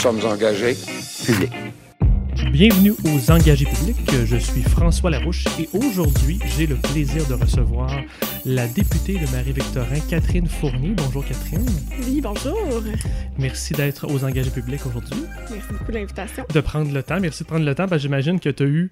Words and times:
Sommes 0.00 0.24
engagés 0.24 0.76
publics. 1.26 1.52
Bienvenue 2.52 2.92
aux 3.04 3.30
Engagés 3.30 3.64
publics. 3.66 3.96
Je 4.26 4.36
suis 4.36 4.62
François 4.62 5.10
Larouche 5.10 5.44
et 5.60 5.68
aujourd'hui, 5.72 6.38
j'ai 6.56 6.66
le 6.66 6.76
plaisir 6.76 7.26
de 7.26 7.34
recevoir 7.34 7.90
la 8.44 8.66
députée 8.68 9.14
de 9.14 9.30
Marie-Victorin, 9.32 9.98
Catherine 10.08 10.46
Fournier. 10.46 10.90
Bonjour 10.96 11.24
Catherine. 11.26 11.66
Oui, 12.06 12.20
bonjour. 12.20 12.56
Merci 13.38 13.74
d'être 13.74 14.06
aux 14.12 14.24
Engagés 14.24 14.50
publics 14.50 14.86
aujourd'hui. 14.86 15.24
Merci 15.50 15.68
beaucoup 15.72 15.90
de 15.92 15.96
l'invitation. 15.98 16.44
De 16.52 16.60
prendre 16.60 16.92
le 16.92 17.02
temps. 17.02 17.18
Merci 17.20 17.42
de 17.42 17.48
prendre 17.48 17.64
le 17.66 17.74
temps 17.74 17.86
parce 17.88 18.00
que 18.00 18.08
j'imagine 18.08 18.38
que 18.40 18.50
tu 18.50 18.62
as 18.62 18.66
eu 18.66 18.90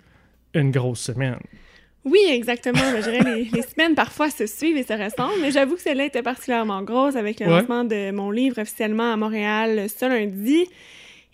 une 0.55 0.71
grosse 0.71 1.01
semaine. 1.01 1.37
Oui, 2.05 2.21
exactement. 2.31 2.79
Je 2.97 3.03
dirais 3.03 3.21
les, 3.25 3.45
les 3.53 3.63
semaines 3.63 3.97
parfois 3.97 4.31
se 4.31 4.47
suivent 4.47 4.77
et 4.77 4.85
se 4.85 4.93
ressemblent, 4.93 5.41
mais 5.43 5.51
j'avoue 5.51 5.75
que 5.75 5.83
celle-là 5.83 6.05
était 6.05 6.23
particulièrement 6.23 6.83
grosse 6.83 7.17
avec 7.17 7.41
le 7.41 7.47
Ouais. 7.47 7.53
lancement 7.61 7.83
de 7.83 8.13
mon 8.13 8.31
livre 8.31 8.61
officiellement 8.61 9.13
à 9.13 9.17
Montréal 9.17 9.87
ce 9.89 10.05
lundi. 10.09 10.67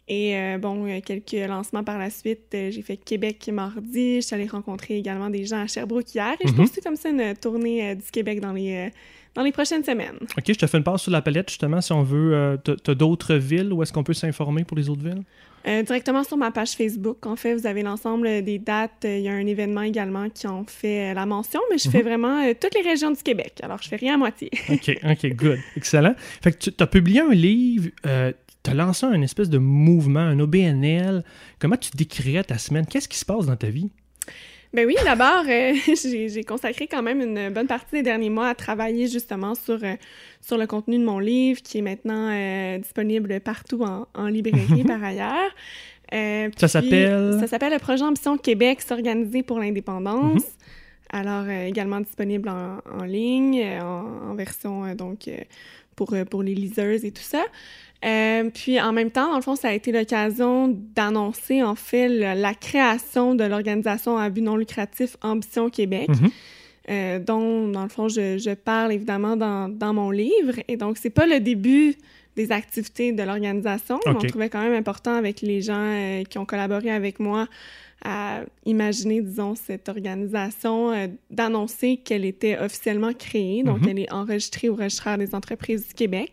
Et 0.09 0.37
euh, 0.37 0.59
bon, 0.59 1.01
quelques 1.01 1.33
lancements 1.48 1.84
par 1.84 1.97
la 1.98 2.10
suite. 2.10 2.52
Euh, 2.55 2.70
J'ai 2.70 2.83
fait 2.83 2.97
Québec 2.97 3.49
mardi. 3.52 4.16
Je 4.16 4.27
suis 4.27 4.35
allée 4.35 4.46
rencontrer 4.46 4.96
également 4.96 5.30
des 5.30 5.45
gens 5.45 5.63
à 5.63 5.66
Sherbrooke 5.66 6.15
hier. 6.15 6.35
Et 6.40 6.49
je 6.49 6.52
Mhm. 6.52 6.57
poursuis 6.59 6.82
comme 6.82 6.96
ça 6.96 7.09
une 7.10 7.35
tournée 7.37 7.90
euh, 7.90 7.95
du 7.95 8.10
Québec 8.10 8.40
dans 8.40 8.52
les, 8.52 8.90
dans 9.35 9.43
les 9.43 9.52
prochaines 9.52 9.85
semaines. 9.85 10.18
OK, 10.37 10.45
je 10.49 10.52
te 10.54 10.66
fais 10.66 10.79
une 10.79 10.85
passe 10.85 11.02
sur 11.02 11.12
la 11.12 11.23
palette 11.23 11.49
justement 11.49 11.80
si 11.80 11.93
on 11.93 12.02
veut. 12.02 12.35
Euh, 12.35 12.57
tu 12.65 12.90
as 12.90 12.95
d'autres 12.95 13.35
villes 13.37 13.73
où 13.73 13.82
est-ce 13.82 13.93
qu'on 13.93 14.02
peut 14.04 14.12
s'informer 14.12 14.65
pour 14.65 14.77
les 14.77 14.88
autres 14.90 15.02
villes? 15.02 15.23
Euh, 15.65 15.85
directement 15.85 16.24
sur 16.24 16.37
ma 16.37 16.51
page 16.51 16.71
Facebook, 16.73 17.24
en 17.24 17.37
fait, 17.37 17.55
vous 17.55 17.68
avez 17.68 17.84
l'ensemble 17.84 18.43
des 18.43 18.59
dates. 18.59 19.05
Il 19.05 19.21
y 19.21 19.29
a 19.29 19.32
un 19.32 19.46
événement 19.46 19.82
également 19.82 20.29
qui 20.29 20.49
en 20.49 20.65
fait 20.65 21.15
la 21.15 21.24
mention, 21.24 21.60
mais 21.71 21.79
je 21.79 21.87
Mhm. 21.87 21.93
fais 21.93 22.02
vraiment 22.02 22.40
euh, 22.45 22.52
toutes 22.60 22.74
les 22.74 22.80
régions 22.82 23.12
du 23.12 23.23
Québec. 23.23 23.52
Alors, 23.62 23.80
je 23.80 23.88
fais 23.88 23.95
rien 23.95 24.15
à 24.15 24.16
moitié. 24.16 24.51
OK, 24.68 24.99
OK, 25.05 25.27
good. 25.37 25.59
Excellent. 25.77 26.16
Fait 26.43 26.51
que 26.51 26.71
tu 26.71 26.82
as 26.82 26.87
publié 26.88 27.21
un 27.21 27.30
livre, 27.30 27.90
tu 28.63 28.71
as 28.71 28.74
lancé 28.74 29.07
un 29.07 29.23
espèce 29.23 29.51
de 29.51 29.59
mouvement, 29.59 30.21
un 30.21 30.38
OBNL. 30.38 31.24
Comment 31.59 31.77
tu 31.77 31.91
décrirais 31.96 32.45
ta 32.45 32.59
semaine? 32.59 32.87
Qu'est-ce 32.87 33.09
qui 33.09 33.18
se 33.18 33.24
passe 33.24 33.46
dans 33.46 33.57
ta 33.57 33.68
vie? 33.68 33.91
Ben 34.73 34.87
oui, 34.87 34.95
d'abord, 35.05 35.45
euh, 35.46 35.74
j'ai 35.95 36.45
consacré 36.45 36.87
quand 36.87 37.02
même 37.02 37.21
une 37.21 37.51
bonne 37.51 37.66
partie 37.66 37.96
des 37.96 38.02
derniers 38.02 38.30
mois 38.30 38.49
à 38.49 38.55
travailler 38.55 39.07
justement 39.07 39.55
sur, 39.55 39.79
euh, 39.85 39.96
sur 40.40 40.57
le 40.57 40.66
contenu 40.66 40.99
de 40.99 41.05
mon 41.05 41.18
livre 41.18 41.60
qui 41.63 41.79
est 41.79 41.83
maintenant 41.83 42.30
euh, 42.30 42.79
disponible 42.79 43.38
partout 43.40 43.83
en, 43.83 44.07
en 44.15 44.27
librairie 44.29 44.85
par 44.87 45.02
ailleurs. 45.05 45.51
Ça 46.57 46.68
s'appelle? 46.68 47.38
Ça 47.40 47.46
s'appelle 47.46 47.73
le 47.73 47.79
projet 47.79 48.02
Ambition 48.02 48.38
Québec, 48.38 48.80
s'organiser 48.80 49.43
pour 49.43 49.59
l'indépendance. 49.59 50.43
Mhm. 50.43 50.49
Alors, 51.15 51.49
également 51.49 52.01
disponible 52.01 52.49
en, 52.49 52.79
en 52.90 53.05
ligne, 53.05 53.63
en, 53.80 54.30
en 54.30 54.35
version 54.35 54.95
donc 54.95 55.29
pour, 55.96 56.15
pour 56.30 56.43
les 56.43 56.55
liseuses 56.55 57.05
et 57.05 57.13
tout 57.13 57.23
ça. 57.23 57.45
Euh, 58.05 58.51
puis 58.53 58.81
en 58.81 58.93
même 58.93 59.11
temps, 59.11 59.31
dans 59.31 59.37
le 59.37 59.43
fond, 59.43 59.55
ça 59.55 59.69
a 59.69 59.73
été 59.73 59.93
l'occasion 59.93 60.69
d'annoncer 60.97 61.63
en 61.63 61.75
fait 61.77 62.09
le- 62.09 62.41
la 62.41 62.55
création 62.55 63.35
de 63.35 63.45
l'organisation 63.45 64.19
à 64.19 64.28
but 64.28 64.43
non 64.43 64.56
lucratif 64.56 65.17
Ambition 65.22 65.71
Québec, 65.71 66.09
Mhm. 66.09 66.31
euh, 66.91 67.19
dont 67.21 67.69
dans 67.69 67.85
le 67.85 67.89
fond 67.89 68.09
je, 68.09 68.39
je 68.39 68.55
parle 68.55 68.93
évidemment 68.93 69.37
dans, 69.37 69.69
dans 69.69 69.95
mon 69.95 70.11
livre. 70.11 70.55
Et 70.67 70.77
donc 70.77 70.99
c'est 70.99 71.11
pas 71.11 71.27
le 71.27 71.39
début 71.39 71.95
des 72.35 72.51
activités 72.51 73.12
de 73.12 73.23
l'organisation, 73.23 74.01
mais 74.07 74.12
on 74.12 74.19
trouvait 74.27 74.49
quand 74.49 74.62
même 74.62 74.75
important 74.75 75.15
avec 75.15 75.41
les 75.43 75.61
gens 75.61 75.75
euh, 75.79 76.25
qui 76.25 76.39
ont 76.39 76.47
collaboré 76.47 76.91
avec 76.91 77.21
moi 77.21 77.47
à 78.05 78.41
imaginer, 78.67 79.21
disons, 79.21 79.55
cette 79.55 79.89
organisation, 79.89 80.91
euh, 80.91 81.07
d'annoncer 81.31 81.99
qu'elle 81.99 82.25
était 82.25 82.59
officiellement 82.59 83.12
créée. 83.12 83.62
Donc, 83.62 83.83
Mhm. 83.83 83.89
elle 83.91 83.99
est 84.01 84.12
enregistrée 84.12 84.69
au 84.69 84.75
registraire 84.75 85.19
des 85.19 85.37
entreprises 85.37 85.87
du 85.87 85.95
Québec. 85.95 86.33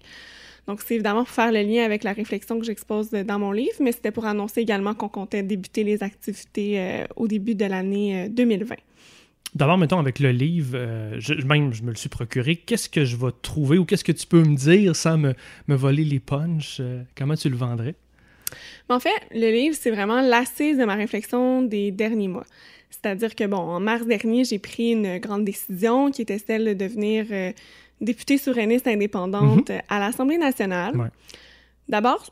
Donc, 0.69 0.81
c'est 0.85 0.93
évidemment 0.93 1.23
pour 1.25 1.33
faire 1.33 1.51
le 1.51 1.61
lien 1.61 1.83
avec 1.83 2.03
la 2.03 2.13
réflexion 2.13 2.59
que 2.59 2.65
j'expose 2.65 3.09
euh, 3.13 3.23
dans 3.23 3.39
mon 3.39 3.51
livre, 3.51 3.75
mais 3.81 3.91
c'était 3.91 4.11
pour 4.11 4.25
annoncer 4.25 4.61
également 4.61 4.93
qu'on 4.93 5.09
comptait 5.09 5.43
débuter 5.43 5.83
les 5.83 6.03
activités 6.03 6.79
euh, 6.79 7.05
au 7.15 7.27
début 7.27 7.55
de 7.55 7.65
l'année 7.65 8.25
euh, 8.25 8.29
2020. 8.29 8.75
D'abord, 9.55 9.79
mettons, 9.79 9.97
avec 9.97 10.19
le 10.19 10.31
livre, 10.31 10.73
euh, 10.75 11.15
je, 11.17 11.33
même 11.33 11.73
je 11.73 11.81
me 11.81 11.89
le 11.89 11.95
suis 11.95 12.09
procuré, 12.09 12.55
qu'est-ce 12.55 12.87
que 12.87 13.03
je 13.03 13.15
vais 13.15 13.31
trouver 13.41 13.79
ou 13.79 13.85
qu'est-ce 13.85 14.03
que 14.03 14.11
tu 14.11 14.27
peux 14.27 14.43
me 14.43 14.55
dire 14.55 14.95
sans 14.95 15.17
me, 15.17 15.33
me 15.67 15.75
voler 15.75 16.03
les 16.03 16.19
punchs? 16.19 16.77
Euh, 16.79 17.01
comment 17.17 17.35
tu 17.35 17.49
le 17.49 17.55
vendrais? 17.55 17.95
En 18.89 18.99
fait, 18.99 19.09
le 19.31 19.51
livre, 19.51 19.75
c'est 19.79 19.89
vraiment 19.89 20.21
l'assise 20.21 20.77
de 20.77 20.85
ma 20.85 20.95
réflexion 20.95 21.63
des 21.63 21.91
derniers 21.91 22.27
mois. 22.27 22.45
C'est-à-dire 22.91 23.33
que, 23.33 23.45
bon, 23.45 23.57
en 23.57 23.79
mars 23.79 24.05
dernier, 24.05 24.43
j'ai 24.43 24.59
pris 24.59 24.91
une 24.91 25.17
grande 25.17 25.45
décision 25.45 26.11
qui 26.11 26.21
était 26.21 26.39
celle 26.39 26.65
de 26.65 26.73
devenir 26.73 27.25
euh, 27.31 27.51
députée 28.01 28.37
souverainiste 28.37 28.87
indépendante 28.87 29.69
euh, 29.69 29.79
à 29.89 29.99
l'Assemblée 29.99 30.37
nationale. 30.37 30.95
Ouais. 30.95 31.07
D'abord, 31.87 32.23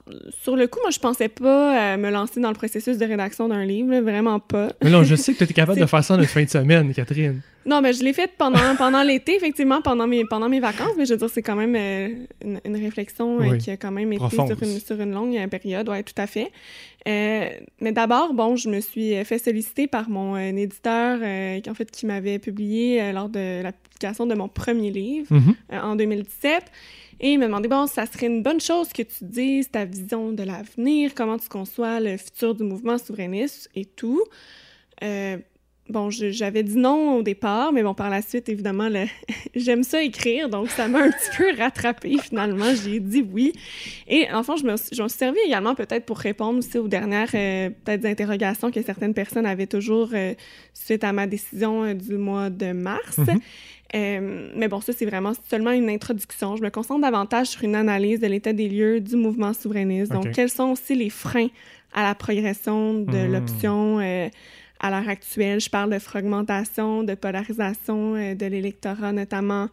sur 0.44 0.55
le 0.55 0.67
coup, 0.67 0.78
moi, 0.83 0.91
je 0.91 1.00
pensais 1.00 1.29
pas 1.29 1.94
euh, 1.94 1.97
me 1.97 2.11
lancer 2.11 2.39
dans 2.39 2.50
le 2.50 2.53
processus 2.55 3.00
de 3.00 3.05
rédaction 3.05 3.47
d'un 3.47 3.66
livre, 3.66 3.89
là, 3.89 4.01
vraiment 4.01 4.39
pas. 4.39 4.67
Mais 4.83 4.91
non, 4.91 5.03
je 5.03 5.16
sais 5.16 5.33
que 5.33 5.39
tu 5.44 5.50
es 5.50 5.53
capable 5.53 5.79
de 5.79 5.85
faire 5.88 6.03
ça 6.03 6.13
en 6.13 6.19
une 6.19 6.25
fin 6.28 6.44
de 6.44 6.50
semaine, 6.50 6.94
Catherine. 6.94 7.41
Non, 7.66 7.81
mais 7.81 7.91
je 7.91 8.03
l'ai 8.03 8.13
fait 8.13 8.29
pendant, 8.38 8.75
pendant 8.78 9.01
l'été, 9.01 9.35
effectivement, 9.35 9.81
pendant 9.81 10.05
mes, 10.05 10.23
pendant 10.25 10.47
mes 10.47 10.59
vacances, 10.59 10.91
mais 10.95 11.05
je 11.07 11.13
veux 11.13 11.17
dire, 11.17 11.29
c'est 11.31 11.41
quand 11.41 11.55
même 11.55 11.75
euh, 11.75 12.09
une, 12.45 12.61
une 12.66 12.78
réflexion 12.78 13.39
euh, 13.41 13.49
Oui. 13.49 13.57
qui 13.57 13.72
a 13.72 13.78
quand 13.78 13.89
même 13.91 14.13
été 14.13 14.19
Profonde. 14.19 14.47
sur 14.49 14.61
une, 14.61 14.79
sur 14.79 15.01
une 15.01 15.11
longue 15.11 15.49
période, 15.49 15.89
ouais, 15.89 16.03
tout 16.03 16.13
à 16.22 16.28
fait. 16.28 16.51
Mais 17.07 17.91
d'abord, 17.94 18.34
bon, 18.35 18.57
je 18.57 18.69
me 18.69 18.79
suis 18.79 19.23
fait 19.25 19.39
solliciter 19.39 19.88
par 19.88 20.07
mon 20.09 20.38
éditeur, 20.38 21.17
qui, 21.63 21.69
en 21.69 21.73
fait, 21.73 21.89
qui 21.89 22.05
m'avait 22.05 22.38
publié 22.38 23.11
lors 23.11 23.29
de 23.29 23.63
la 23.63 23.72
publication 23.97 24.25
de 24.28 24.35
mon 24.35 24.47
premier 24.47 24.91
livre 24.91 25.34
Mhm. 25.34 25.56
euh, 25.74 25.80
en 25.81 25.96
2017. 25.96 26.63
Et 27.19 27.31
il 27.31 27.40
m'a 27.40 27.47
demandé, 27.47 27.68
bon, 27.68 27.88
ça 27.88 28.06
serait 28.06 28.28
une 28.28 28.44
bonne 28.44 28.62
chose 28.62 28.90
que 28.94 29.02
tu 29.02 29.24
dises 29.24 29.72
ta 29.72 29.85
vision 29.85 30.31
de 30.31 30.44
l'avenir, 30.44 31.16
comment 31.16 31.38
tu 31.40 31.50
conçois 31.50 32.00
le 32.00 32.16
futur 32.18 32.53
du 32.53 32.63
mouvement 32.63 32.97
souverainiste 33.00 33.69
et 33.74 33.85
tout. 33.85 34.24
Euh, 35.03 35.38
bon, 35.90 36.09
j'avais 36.09 36.64
dit 36.64 36.78
non 36.78 37.18
au 37.18 37.24
départ, 37.24 37.72
mais 37.74 37.84
bon, 37.84 37.94
par 37.94 38.09
la 38.09 38.22
suite, 38.22 38.50
évidemment, 38.50 38.90
le- 38.90 39.06
j'aime 39.56 39.84
ça 39.84 40.02
écrire, 40.03 40.50
donc 40.50 40.70
ça 40.70 40.88
m'a 40.88 41.00
un 41.03 41.09
petit 41.12 41.38
peu 41.38 41.46
rattrapé 41.58 42.18
finalement. 42.22 42.74
J'ai 42.84 43.00
dit 43.00 43.25
oui. 43.34 43.53
Et 44.08 44.28
enfin, 44.34 44.56
je 44.58 44.64
me 44.66 44.76
suis, 44.78 44.96
servi 45.09 45.40
également 45.46 45.76
peut-être 45.76 46.06
pour 46.06 46.18
répondre 46.20 46.59
aussi 46.59 46.78
aux 46.78 46.88
dernières 46.88 47.30
euh, 47.34 47.70
peut-être 47.86 48.06
interrogations 48.06 48.72
que 48.72 48.81
certaines 48.81 49.14
personnes 49.14 49.46
avaient 49.46 49.68
toujours 49.68 50.09
euh, 50.14 50.34
suite 50.74 51.03
à 51.03 51.12
ma 51.14 51.28
décision 51.28 51.84
euh, 51.84 51.94
du 51.94 52.16
mois 52.18 52.50
de 52.50 52.72
mars. 52.72 53.18
Mhm. 53.18 53.40
Euh, 53.96 54.50
mais 54.56 54.68
bon, 54.68 54.81
ça, 54.81 54.92
c'est 54.92 55.06
vraiment 55.06 55.31
seulement 55.50 55.72
une 55.72 55.90
introduction. 55.90 56.58
Je 56.58 56.62
me 56.62 56.70
concentre 56.70 57.00
davantage 57.02 57.47
sur 57.47 57.64
une 57.64 57.76
analyse 57.76 58.20
de 58.20 58.28
l'état 58.28 58.52
des 58.52 58.68
lieux 58.68 59.00
du 59.00 59.16
mouvement 59.16 59.53
souverainiste. 59.53 60.12
Donc, 60.12 60.31
quels 60.34 60.50
sont 60.50 60.72
aussi 60.72 60.94
les 60.94 61.09
freins 61.09 61.47
à 61.94 62.03
la 62.03 62.14
progression 62.14 62.96
de 62.96 63.18
Hmm. 63.28 63.31
l'option 63.31 64.00
euh, 64.02 64.28
à 64.80 64.90
l'heure 64.90 65.10
actuelle? 65.10 65.60
Je 65.60 65.70
parle 65.70 65.92
de 65.92 66.00
fragmentation, 66.00 67.04
de 67.04 67.16
polarisation 67.16 68.16
euh, 68.16 68.36
de 68.36 68.46
l'électorat, 68.46 69.12
notamment 69.12 69.70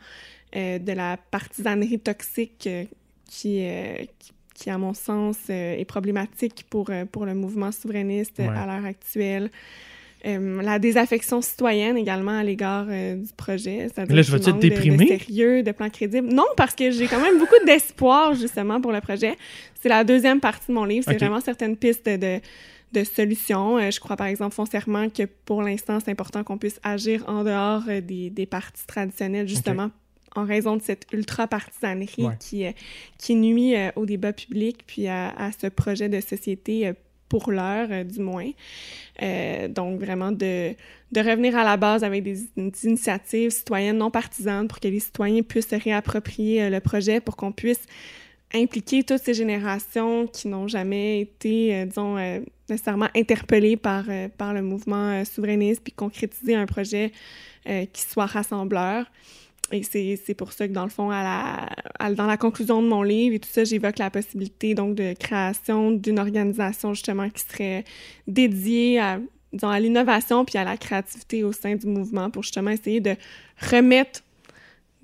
euh, 0.57 0.79
de 0.79 0.93
la 0.93 1.17
partisanerie 1.31 1.99
toxique 1.99 2.67
euh, 2.67 2.85
qui, 3.29 3.67
qui, 4.19 4.33
qui, 4.55 4.71
à 4.71 4.79
mon 4.79 4.95
sens, 4.95 5.37
euh, 5.51 5.77
est 5.77 5.85
problématique 5.85 6.65
pour, 6.71 6.91
pour 7.11 7.27
le 7.27 7.35
mouvement 7.35 7.73
souverainiste 7.73 8.39
Ouais. 8.39 8.49
à 8.49 8.67
l'heure 8.67 8.85
actuelle. 8.85 9.51
Euh, 10.27 10.63
la 10.63 10.79
désaffection 10.79 11.43
citoyenne 11.43 11.99
également 11.99 12.39
à 12.39 12.43
l'égard 12.43 12.87
euh, 12.89 13.17
du 13.17 13.33
projet. 13.37 13.89
Mais 13.99 14.07
là, 14.07 14.23
je 14.23 14.33
vais-tu 14.33 14.49
être 14.49 14.59
déprimée? 14.59 14.97
De, 14.97 15.03
de 15.13 15.19
sérieux, 15.19 15.63
de 15.63 15.71
plan 15.73 15.91
crédible. 15.91 16.29
Non, 16.33 16.47
parce 16.57 16.75
que 16.75 16.91
j'ai 16.91 17.07
quand 17.09 17.21
même 17.21 17.39
beaucoup 17.39 17.63
d'espoir 17.67 18.35
justement 18.35 18.81
pour 18.81 18.91
le 18.93 19.03
projet. 19.03 19.37
C'est 19.83 19.91
la 19.91 20.03
deuxième 20.03 20.41
partie 20.41 20.69
de 20.69 20.73
mon 20.73 20.85
livre. 20.85 21.05
C'est 21.07 21.19
vraiment 21.19 21.41
certaines 21.43 21.77
pistes 21.77 22.07
de, 22.09 22.41
de 22.95 23.05
solutions. 23.05 23.77
Euh, 23.79 23.91
je 23.91 24.01
crois 24.01 24.17
par 24.17 24.29
exemple 24.29 24.55
foncièrement 24.55 25.11
que 25.11 25.25
pour 25.45 25.61
l'instant, 25.63 25.99
c'est 26.01 26.11
important 26.11 26.43
qu'on 26.45 26.57
puisse 26.59 26.81
agir 26.83 27.25
en 27.29 27.45
dehors 27.45 27.83
euh, 27.89 28.01
des, 28.01 28.31
des 28.31 28.47
partis 28.47 28.87
traditionnels, 28.87 29.49
justement. 29.49 29.91
en 30.37 30.45
raison 30.45 30.77
de 30.77 30.83
cette 30.83 31.07
ultra-partisanerie 31.13 32.25
Ouais. 32.27 32.37
qui, 32.41 32.65
euh, 32.67 32.73
qui 33.19 33.35
nuit 33.35 33.75
au 33.97 34.05
débat 34.07 34.33
public 34.33 34.77
puis 34.87 35.07
à, 35.09 35.29
à 35.37 35.53
ce 35.53 35.69
projet 35.69 36.09
de 36.09 36.21
société 36.21 36.93
pour 37.29 37.51
l'heure, 37.51 37.89
euh, 37.91 38.05
du 38.05 38.21
moins. 38.21 38.51
Euh, 39.23 39.69
donc, 39.69 39.99
vraiment, 40.01 40.31
de, 40.33 40.75
de 41.13 41.21
revenir 41.21 41.57
à 41.57 41.65
la 41.65 41.77
base 41.77 42.05
avec 42.05 42.23
des, 42.23 42.37
des 42.57 42.85
initiatives 42.85 43.51
citoyennes 43.51 43.99
non 43.99 44.11
partisanes 44.11 44.69
pour 44.69 44.79
que 44.79 44.89
les 44.89 45.01
citoyens 45.01 45.43
puissent 45.43 45.69
se 45.69 45.77
réapproprier 45.77 46.63
euh, 46.65 46.71
le 46.71 46.81
projet, 46.81 47.21
pour 47.21 47.37
qu'on 47.37 47.53
puisse 47.53 47.85
impliquer 48.55 49.03
toutes 49.03 49.23
ces 49.23 49.35
générations 49.35 50.27
qui 50.27 50.49
n'ont 50.49 50.69
jamais 50.69 51.21
été, 51.21 51.75
euh, 51.75 51.87
disons, 51.87 52.17
euh, 52.17 52.41
nécessairement 52.69 53.09
interpellées 53.15 53.77
par, 53.77 54.05
euh, 54.09 54.29
par 54.29 54.55
le 54.55 54.63
mouvement 54.63 55.25
souverainiste, 55.25 55.83
puis 55.83 55.93
concrétiser 55.93 56.55
un 56.55 56.67
projet 56.67 57.13
qui 57.95 58.03
soit 58.03 58.27
rassembleur. 58.27 59.07
Et 59.73 59.83
c'est 59.83 60.35
pour 60.35 60.53
ça 60.53 60.69
que, 60.69 60.75
dans 60.75 60.85
le 60.85 60.91
fond, 60.91 61.11
à 61.11 61.23
la, 61.99 62.11
dans 62.11 62.27
la 62.27 62.37
conclusion 62.37 62.83
de 62.83 62.89
mon 62.89 63.03
livre 63.03 63.35
et 63.35 63.39
tout 63.39 63.49
ça, 63.51 63.65
j'évoque 63.65 63.99
la 63.99 64.11
possibilité, 64.11 64.75
donc, 64.75 64.95
de 64.95 65.15
création 65.15 65.91
d'une 65.91 66.19
organisation, 66.19 66.93
justement, 66.93 67.31
qui 67.31 67.43
serait 67.43 67.85
dédiée 68.27 69.01
à, 69.01 69.19
disons, 69.55 69.71
à 69.71 69.81
l'innovation 69.81 70.45
puis 70.45 70.59
à 70.59 70.65
la 70.65 70.77
créativité 70.77 71.43
au 71.43 71.53
sein 71.53 71.75
du 71.77 71.87
mouvement 71.87 72.29
pour, 72.29 72.43
justement, 72.43 72.71
essayer 72.71 73.01
de 73.01 73.17
remettre 73.71 74.21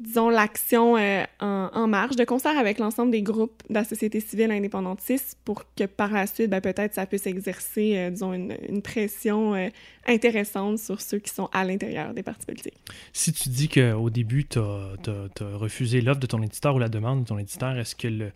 disons, 0.01 0.31
l'action 0.31 0.97
euh, 0.97 1.25
en, 1.41 1.87
marche, 1.87 2.17
de 2.17 2.25
concert 2.25 2.57
avec 2.59 2.79
l'ensemble 2.79 3.13
des 3.13 3.23
groupes 3.23 3.63
de 3.69 3.75
la 3.75 3.85
société 3.85 4.21
civile 4.21 4.51
indépendantiste 4.51 5.39
pour 5.45 5.65
que 5.77 5.85
par 5.85 6.11
la 6.11 6.27
suite, 6.27 6.51
ben, 6.51 6.61
peut-être, 6.61 6.95
ça 6.95 7.07
puisse 7.07 7.27
exercer, 7.27 7.97
euh, 7.97 8.11
disons, 8.11 8.33
une, 8.33 8.83
pression 8.83 9.55
euh, 9.55 9.69
intéressante 10.07 10.79
sur 10.79 11.01
ceux 11.01 11.19
qui 11.19 11.33
sont 11.33 11.49
à 11.53 11.65
l'intérieur 11.65 12.15
des 12.15 12.23
partis 12.23 12.47
politiques. 12.47 12.79
Si 13.13 13.33
tu 13.33 13.51
dis 13.51 13.69
qu'au 13.69 14.11
début, 14.11 14.47
tu 14.47 14.59
as, 14.59 14.97
refusé 15.55 16.01
l'offre 16.01 16.21
de 16.21 16.27
ton 16.27 16.43
éditeur 16.43 16.75
ou 16.75 16.79
la 16.79 16.89
demande 16.89 17.23
de 17.23 17.29
ton 17.29 17.39
éditeur, 17.39 17.79
est-ce 17.79 17.95
que 17.95 18.09
le, 18.09 18.33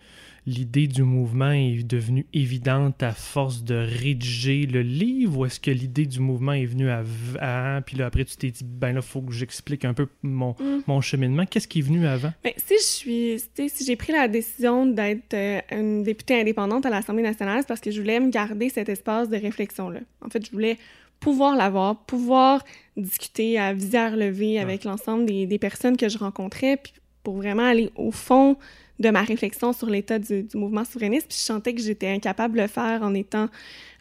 l'idée 0.47 0.87
du 0.87 1.03
mouvement 1.03 1.51
est 1.51 1.83
devenue 1.83 2.27
évidente 2.35 3.03
à 3.03 3.13
force 3.13 3.65
de 3.65 3.75
rédiger 3.75 4.67
le 4.67 4.83
livre 4.83 5.39
ou 5.39 5.47
est-ce 5.47 5.59
que 5.59 5.71
l'idée 5.71 6.07
du 6.07 6.21
mouvement 6.21 6.53
est 6.53 6.67
venue 6.67 6.91
avant, 6.91 7.81
puis 7.83 7.97
là 7.97 8.07
après 8.07 8.25
tu 8.25 8.37
t'es 8.37 8.51
dit, 8.51 8.65
ben 8.65 8.93
là, 8.93 9.01
il 9.01 9.03
faut 9.03 9.23
que 9.23 9.33
j'explique 9.33 9.85
un 9.85 9.95
peu 9.95 10.07
mon, 10.23 10.51
mm. 10.53 10.83
mon 10.87 11.01
cheminement. 11.01 11.47
Qu'est-ce 11.47 11.69
qui 11.69 11.79
est 11.79 11.83
venu 11.83 12.07
avant? 12.07 12.33
Ben, 12.43 12.53
si 12.57 12.75
je 12.75 12.85
suis, 12.85 13.69
si 13.69 13.85
j'ai 13.85 13.97
pris 13.97 14.13
la 14.13 14.29
décision 14.29 14.87
d'être 14.87 15.35
euh, 15.35 15.61
une 15.71 16.03
députée 16.03 16.41
indépendante 16.41 16.85
à 16.85 16.91
l'Assemblée 16.91 17.23
nationale, 17.23 17.61
c'est 17.61 17.69
parce 17.69 17.81
que 17.81 17.91
je 17.91 18.01
voulais 18.01 18.21
me 18.21 18.31
garder 18.31 18.69
cet 18.69 18.89
espace 18.89 19.29
de 19.29 19.37
réflexion-là. 19.37 20.01
En 20.25 20.29
fait, 20.29 20.45
je 20.45 20.51
voulais 20.51 20.79
pouvoir 21.21 21.57
l'avoir, 21.57 22.05
pouvoir 22.05 22.63
discuter 22.97 23.59
à 23.59 23.73
visière 23.73 24.17
levée 24.17 24.59
avec 24.59 24.85
l'ensemble 24.85 25.25
des, 25.25 25.47
des 25.47 25.59
personnes 25.59 25.97
que 25.97 26.09
je 26.09 26.19
rencontrais, 26.19 26.77
puis 26.77 26.93
pour 27.23 27.37
vraiment 27.37 27.65
aller 27.65 27.91
au 27.97 28.11
fond 28.11 28.57
de 29.01 29.11
ma 29.11 29.23
réflexion 29.23 29.73
sur 29.73 29.89
l'état 29.89 30.19
du, 30.19 30.47
mouvement 30.55 30.85
souverainiste. 30.85 31.29
Puis 31.29 31.39
je 31.39 31.45
sentais 31.45 31.75
que 31.75 31.81
j'étais 31.81 32.09
incapable 32.09 32.57
de 32.57 32.63
le 32.63 32.69
faire 32.69 33.03
en 33.03 33.15
étant 33.15 33.49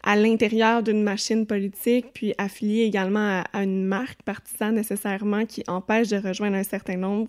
à 0.02 0.16
l'intérieur 0.16 0.82
d'une 0.82 1.02
machine 1.02 1.46
politique, 1.46 2.06
puis 2.12 2.34
affiliée 2.38 2.84
également 2.84 3.42
à, 3.52 3.62
une 3.62 3.84
marque 3.84 4.22
partisane 4.22 4.74
nécessairement 4.74 5.46
qui 5.46 5.64
empêche 5.66 6.08
de 6.08 6.16
rejoindre 6.16 6.56
un 6.56 6.62
certain 6.62 6.96
nombre 6.96 7.28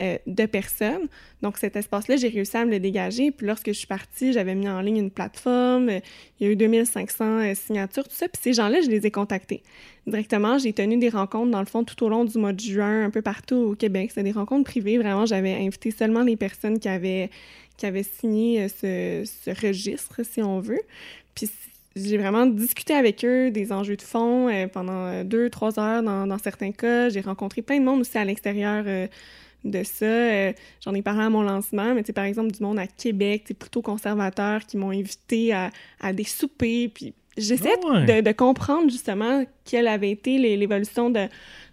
euh, 0.00 0.18
de 0.26 0.44
personnes. 0.46 1.06
Donc, 1.40 1.56
cet 1.56 1.76
espace-là, 1.76 2.16
j'ai 2.16 2.26
réussi 2.26 2.56
à 2.56 2.64
me 2.64 2.72
le 2.72 2.80
dégager. 2.80 3.30
Puis 3.30 3.46
lorsque 3.46 3.68
je 3.68 3.74
suis 3.74 3.86
partie, 3.86 4.32
j'avais 4.32 4.56
mis 4.56 4.68
en 4.68 4.80
ligne 4.80 4.96
une 4.96 5.10
plateforme. 5.12 5.88
Il 6.40 6.46
y 6.46 6.50
a 6.50 6.50
eu 6.50 6.56
2500 6.56 7.24
euh, 7.24 7.54
signatures, 7.54 8.02
tout 8.02 8.14
ça. 8.16 8.26
Puis 8.26 8.40
ces 8.42 8.54
gens-là, 8.54 8.80
je 8.80 8.90
les 8.90 9.06
ai 9.06 9.12
contactés 9.12 9.62
directement. 10.08 10.58
J'ai 10.58 10.72
tenu 10.72 10.96
des 10.96 11.10
rencontres, 11.10 11.52
dans 11.52 11.60
le 11.60 11.66
fond, 11.66 11.84
tout 11.84 12.04
au 12.04 12.08
long 12.08 12.24
du 12.24 12.36
mois 12.38 12.52
de 12.52 12.58
juin, 12.58 13.04
un 13.04 13.10
peu 13.10 13.22
partout 13.22 13.54
au 13.54 13.74
Québec. 13.76 14.10
C'était 14.10 14.24
des 14.24 14.32
rencontres 14.32 14.68
privées. 14.68 14.98
Vraiment, 14.98 15.26
j'avais 15.26 15.54
invité 15.54 15.92
seulement 15.92 16.22
les 16.22 16.36
personnes 16.36 16.80
qui 16.80 16.88
avaient, 16.88 17.30
qui 17.76 17.86
avaient 17.86 18.02
signé 18.02 18.66
euh, 18.82 19.24
ce, 19.24 19.64
registre, 19.64 20.22
si 20.24 20.42
on 20.42 20.58
veut. 20.58 20.82
Puis 21.36 21.48
j'ai 21.94 22.18
vraiment 22.18 22.46
discuté 22.46 22.94
avec 22.94 23.24
eux 23.24 23.52
des 23.52 23.70
enjeux 23.70 23.96
de 23.96 24.02
fond 24.02 24.50
pendant 24.72 25.22
deux, 25.22 25.48
trois 25.50 25.78
heures 25.78 26.02
dans 26.02 26.38
certains 26.38 26.72
cas. 26.72 27.10
J'ai 27.10 27.20
rencontré 27.20 27.62
plein 27.62 27.78
de 27.78 27.84
monde 27.84 28.00
aussi 28.00 28.18
à 28.18 28.24
l'extérieur 28.24 29.08
de 29.64 29.82
ça. 29.82 30.04
Euh, 30.04 30.52
j'en 30.82 30.94
ai 30.94 31.02
parlé 31.02 31.24
à 31.24 31.30
mon 31.30 31.42
lancement, 31.42 31.94
mais 31.94 32.02
tu 32.02 32.12
par 32.12 32.24
exemple, 32.24 32.52
du 32.52 32.62
monde 32.62 32.78
à 32.78 32.86
Québec, 32.86 33.44
c'est 33.46 33.58
plutôt 33.58 33.82
conservateur, 33.82 34.64
qui 34.66 34.76
m'ont 34.76 34.90
invité 34.90 35.52
à, 35.52 36.12
des 36.12 36.24
soupers, 36.24 36.88
puis 36.94 37.14
j'essaie 37.36 37.74
ah 37.90 38.22
de, 38.22 38.32
comprendre 38.32 38.90
justement 38.90 39.44
quelle 39.64 39.88
avait 39.88 40.10
été 40.10 40.38
l'évolution 40.56 41.10
de, 41.10 41.26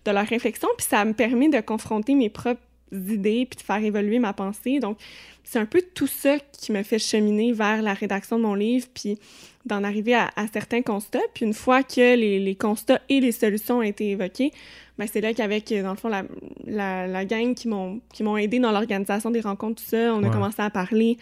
de 0.05 0.11
leur 0.11 0.25
réflexion, 0.25 0.69
puis 0.77 0.87
ça 0.89 1.05
me 1.05 1.13
permet 1.13 1.49
de 1.49 1.59
confronter 1.59 2.15
mes 2.15 2.29
propres 2.29 2.61
idées, 2.91 3.47
puis 3.49 3.57
de 3.57 3.63
faire 3.63 3.83
évoluer 3.83 4.19
ma 4.19 4.33
pensée. 4.33 4.79
Donc, 4.79 4.97
c'est 5.43 5.59
un 5.59 5.65
peu 5.65 5.81
tout 5.93 6.07
ça 6.07 6.37
qui 6.51 6.71
me 6.71 6.83
fait 6.83 6.99
cheminer 6.99 7.51
vers 7.51 7.81
la 7.81 7.93
rédaction 7.93 8.37
de 8.37 8.43
mon 8.43 8.55
livre, 8.55 8.87
puis 8.93 9.17
d'en 9.65 9.83
arriver 9.83 10.15
à, 10.15 10.31
certains 10.51 10.81
constats. 10.81 11.19
Puis 11.33 11.45
une 11.45 11.53
fois 11.53 11.83
que 11.83 12.15
les, 12.15 12.39
les, 12.39 12.55
constats 12.55 13.01
et 13.09 13.19
les 13.19 13.31
solutions 13.31 13.77
ont 13.77 13.83
été 13.83 14.11
évoqués, 14.11 14.51
ben 14.97 15.07
c'est 15.11 15.21
là 15.21 15.33
qu'avec, 15.33 15.71
dans 15.71 15.91
le 15.91 15.97
fond, 15.97 16.09
la, 16.09 16.23
la, 16.65 17.07
la 17.07 17.25
gang 17.25 17.53
qui 17.53 17.67
m'ont 17.67 18.37
aidé 18.37 18.59
dans 18.59 18.71
l'organisation 18.71 19.29
des 19.29 19.41
rencontres, 19.41 19.81
tout 19.81 19.89
ça, 19.89 20.13
on 20.15 20.23
a 20.23 20.29
commencé 20.29 20.61
à 20.61 20.69
parler 20.69 21.17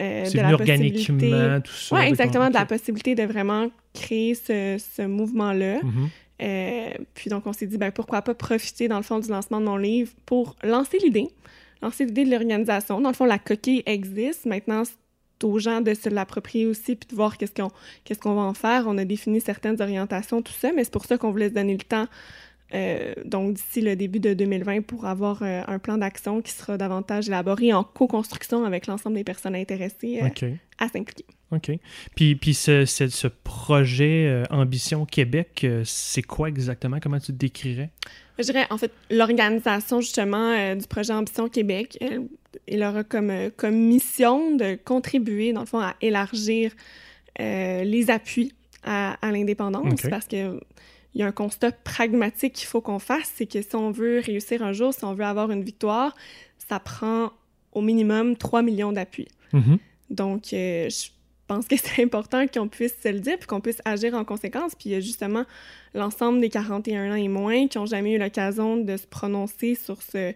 euh, 0.00 0.28
de 0.30 0.36
la 0.36 0.56
possibilité... 0.56 1.30
tout 1.64 1.72
ça. 1.72 1.96
Oui, 1.96 2.02
exactement, 2.02 2.48
de 2.48 2.54
la 2.54 2.66
possibilité 2.66 3.14
de 3.14 3.24
vraiment 3.24 3.68
créer 3.92 4.34
ce, 4.34 4.76
ce 4.78 5.02
mouvement-là. 5.02 5.78
Mm-hmm. 5.80 6.08
Euh, 6.42 6.90
puis 7.14 7.28
donc, 7.28 7.46
on 7.46 7.52
s'est 7.52 7.66
dit, 7.66 7.76
ben, 7.76 7.90
pourquoi 7.90 8.22
pas 8.22 8.34
profiter, 8.34 8.88
dans 8.88 8.96
le 8.96 9.02
fond, 9.02 9.18
du 9.18 9.28
lancement 9.28 9.60
de 9.60 9.66
mon 9.66 9.76
livre 9.76 10.12
pour 10.26 10.56
lancer 10.62 10.98
l'idée, 10.98 11.28
lancer 11.82 12.04
l'idée 12.04 12.24
de 12.24 12.30
l'organisation. 12.30 13.00
Dans 13.00 13.10
le 13.10 13.14
fond, 13.14 13.24
la 13.24 13.38
coquille 13.38 13.82
existe. 13.86 14.46
Maintenant, 14.46 14.84
c'est 14.84 15.44
aux 15.44 15.58
gens 15.58 15.80
de 15.80 15.94
se 15.94 16.08
l'approprier 16.08 16.66
aussi 16.66 16.96
puis 16.96 17.08
de 17.08 17.14
voir 17.14 17.38
qu'est-ce 17.38 17.54
qu'on 17.54 17.70
qu'est-ce 18.04 18.20
qu'on 18.20 18.34
va 18.34 18.42
en 18.42 18.54
faire. 18.54 18.84
On 18.86 18.98
a 18.98 19.04
défini 19.04 19.40
certaines 19.40 19.80
orientations, 19.80 20.42
tout 20.42 20.52
ça, 20.52 20.72
mais 20.72 20.84
c'est 20.84 20.92
pour 20.92 21.06
ça 21.06 21.16
qu'on 21.16 21.30
voulait 21.30 21.48
se 21.48 21.54
donner 21.54 21.72
le 21.72 21.82
temps 21.82 22.06
euh, 22.72 23.14
donc 23.24 23.54
d'ici 23.54 23.80
le 23.80 23.96
début 23.96 24.20
de 24.20 24.32
2020 24.32 24.82
pour 24.82 25.04
avoir 25.04 25.42
euh, 25.42 25.62
un 25.66 25.78
plan 25.78 25.98
d'action 25.98 26.40
qui 26.40 26.52
sera 26.52 26.76
davantage 26.76 27.28
élaboré 27.28 27.72
en 27.72 27.82
co-construction 27.82 28.64
avec 28.64 28.86
l'ensemble 28.86 29.16
des 29.16 29.24
personnes 29.24 29.56
intéressées 29.56 30.20
euh, 30.22 30.54
à 30.78 30.88
s'impliquer. 30.88 31.24
OK. 31.50 31.72
Puis, 32.14 32.36
puis 32.36 32.54
ce, 32.54 32.84
ce, 32.84 33.26
projet 33.26 34.44
Ambition 34.50 35.04
Québec, 35.04 35.66
c'est 35.84 36.22
quoi 36.22 36.48
exactement? 36.48 36.98
Comment 37.02 37.18
tu 37.18 37.32
le 37.32 37.38
décrirais? 37.38 37.90
Je 38.40 38.44
dirais, 38.44 38.66
en 38.70 38.78
fait, 38.78 38.92
l'organisation 39.10 40.00
justement 40.00 40.74
du 40.74 40.86
projet 40.86 41.12
Ambition 41.12 41.48
Québec, 41.48 41.98
il 42.66 42.82
aura 42.82 43.04
comme, 43.04 43.32
comme 43.56 43.74
mission 43.74 44.56
de 44.56 44.78
contribuer, 44.84 45.52
dans 45.52 45.60
le 45.60 45.66
fond, 45.66 45.80
à 45.80 45.94
élargir 46.00 46.72
les 47.38 48.06
appuis 48.10 48.52
à, 48.82 49.14
à 49.26 49.30
l'indépendance 49.30 50.02
parce 50.08 50.26
que 50.26 50.60
il 51.14 51.20
y 51.20 51.24
a 51.24 51.26
un 51.26 51.32
constat 51.32 51.72
pragmatique 51.72 52.54
qu'il 52.54 52.68
faut 52.68 52.80
qu'on 52.80 52.98
fasse, 52.98 53.32
c'est 53.34 53.46
que 53.46 53.62
si 53.62 53.74
on 53.74 53.90
veut 53.90 54.20
réussir 54.20 54.62
un 54.62 54.72
jour, 54.72 54.94
si 54.94 55.04
on 55.04 55.14
veut 55.14 55.24
avoir 55.24 55.50
une 55.50 55.62
victoire, 55.62 56.14
ça 56.68 56.78
prend 56.78 57.32
au 57.72 57.80
minimum 57.80 58.36
3 58.36 58.62
millions 58.62 58.92
d'appuis. 58.92 59.28
Mm-hmm. 59.52 59.78
Donc, 60.10 60.52
euh, 60.52 60.88
je 60.88 61.08
pense 61.52 61.66
que 61.66 61.76
c'est 61.82 62.02
important 62.02 62.46
qu'on 62.46 62.68
puisse 62.68 62.94
se 63.02 63.08
le 63.08 63.20
dire 63.20 63.36
puis 63.38 63.46
qu'on 63.46 63.60
puisse 63.60 63.82
agir 63.84 64.14
en 64.14 64.24
conséquence. 64.24 64.74
Puis 64.74 64.90
il 64.90 64.92
y 64.92 64.94
a 64.94 65.00
justement 65.00 65.44
l'ensemble 65.94 66.40
des 66.40 66.48
41 66.48 67.12
ans 67.12 67.14
et 67.14 67.28
moins 67.28 67.66
qui 67.66 67.78
n'ont 67.78 67.86
jamais 67.86 68.12
eu 68.12 68.18
l'occasion 68.18 68.76
de 68.76 68.96
se 68.96 69.06
prononcer 69.06 69.74
sur 69.74 70.00
ce 70.02 70.32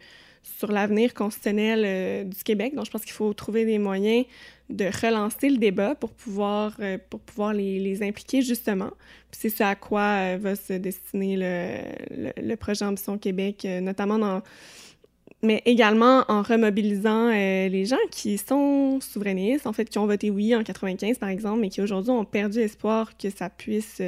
sur 0.58 0.70
l'avenir 0.70 1.14
constitutionnel 1.14 1.82
euh, 1.86 2.24
du 2.24 2.44
Québec. 2.44 2.74
Donc, 2.74 2.84
je 2.84 2.90
pense 2.90 3.02
qu'il 3.02 3.14
faut 3.14 3.32
trouver 3.32 3.64
des 3.64 3.78
moyens 3.78 4.26
de 4.68 4.84
relancer 4.84 5.48
le 5.48 5.56
débat 5.56 5.94
pour 5.94 6.10
pouvoir, 6.10 6.76
euh, 6.80 6.98
pour 7.08 7.20
pouvoir 7.20 7.54
les, 7.54 7.80
les, 7.80 8.02
impliquer, 8.02 8.42
justement. 8.42 8.90
Puis 9.30 9.40
c'est 9.40 9.48
ce 9.48 9.62
à 9.62 9.74
quoi 9.74 10.02
euh, 10.02 10.38
va 10.38 10.54
se 10.54 10.74
destiner 10.74 11.36
le, 11.38 12.42
le, 12.42 12.56
projet 12.56 12.84
Ambition 12.84 13.16
Québec, 13.16 13.66
notamment 13.80 14.18
dans 14.18 14.42
mais 15.44 15.62
également 15.64 16.24
en 16.28 16.42
remobilisant 16.42 17.30
les 17.30 17.84
gens 17.86 17.96
qui 18.10 18.38
sont 18.38 19.00
souverainistes, 19.00 19.66
en 19.66 19.72
fait, 19.72 19.86
qui 19.86 19.98
ont 19.98 20.06
voté 20.06 20.30
oui 20.30 20.54
en 20.54 20.62
95, 20.62 21.18
par 21.18 21.28
exemple, 21.28 21.60
mais 21.60 21.68
qui 21.68 21.80
aujourd'hui 21.80 22.10
ont 22.10 22.24
perdu 22.24 22.60
espoir 22.60 23.16
que 23.16 23.30
ça 23.30 23.50
puisse 23.50 24.02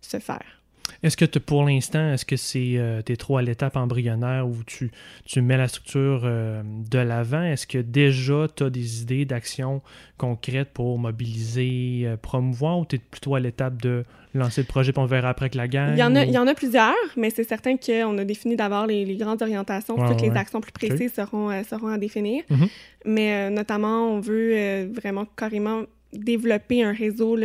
se 0.00 0.18
faire. 0.18 0.61
Est-ce 1.02 1.16
que 1.16 1.38
pour 1.38 1.64
l'instant, 1.64 2.12
est-ce 2.12 2.24
que 2.24 2.36
c'est 2.36 2.74
euh, 2.76 3.02
es 3.06 3.16
trop 3.16 3.36
à 3.36 3.42
l'étape 3.42 3.76
embryonnaire 3.76 4.46
où 4.46 4.54
tu, 4.64 4.92
tu 5.24 5.40
mets 5.40 5.56
la 5.56 5.66
structure 5.66 6.22
euh, 6.24 6.62
de 6.64 6.98
l'avant? 6.98 7.42
Est-ce 7.42 7.66
que 7.66 7.78
déjà 7.78 8.46
tu 8.54 8.62
as 8.62 8.70
des 8.70 9.02
idées 9.02 9.24
d'actions 9.24 9.82
concrètes 10.16 10.70
pour 10.72 10.98
mobiliser, 10.98 12.02
euh, 12.04 12.16
promouvoir 12.16 12.78
ou 12.78 12.86
tu 12.86 12.96
es 12.96 12.98
plutôt 12.98 13.34
à 13.34 13.40
l'étape 13.40 13.82
de 13.82 14.04
lancer 14.34 14.60
le 14.60 14.66
projet 14.66 14.92
puis 14.92 15.02
on 15.02 15.06
verra 15.06 15.30
après 15.30 15.50
que 15.50 15.56
la 15.56 15.66
gang? 15.66 15.92
Il 15.94 15.98
y 15.98 16.04
en 16.04 16.14
a, 16.14 16.24
il 16.24 16.32
y 16.32 16.38
en 16.38 16.46
a 16.46 16.54
plusieurs, 16.54 16.94
mais 17.16 17.30
c'est 17.30 17.44
certain 17.44 17.76
qu'on 17.76 18.16
a 18.18 18.24
défini 18.24 18.54
d'abord 18.54 18.86
les, 18.86 19.16
grandes 19.16 19.42
orientations. 19.42 19.96
toutes 19.96 20.22
les 20.22 20.30
actions 20.30 20.60
plus 20.60 20.72
précises 20.72 21.14
seront, 21.14 21.50
seront 21.64 21.88
à 21.88 21.98
définir. 21.98 22.44
Mm-hmm. 22.48 22.68
Mais 23.06 23.50
notamment, 23.50 24.08
on 24.08 24.20
veut 24.20 24.88
vraiment 24.94 25.26
carrément 25.36 25.82
développer 26.12 26.82
un 26.82 26.92
réseau 26.92 27.36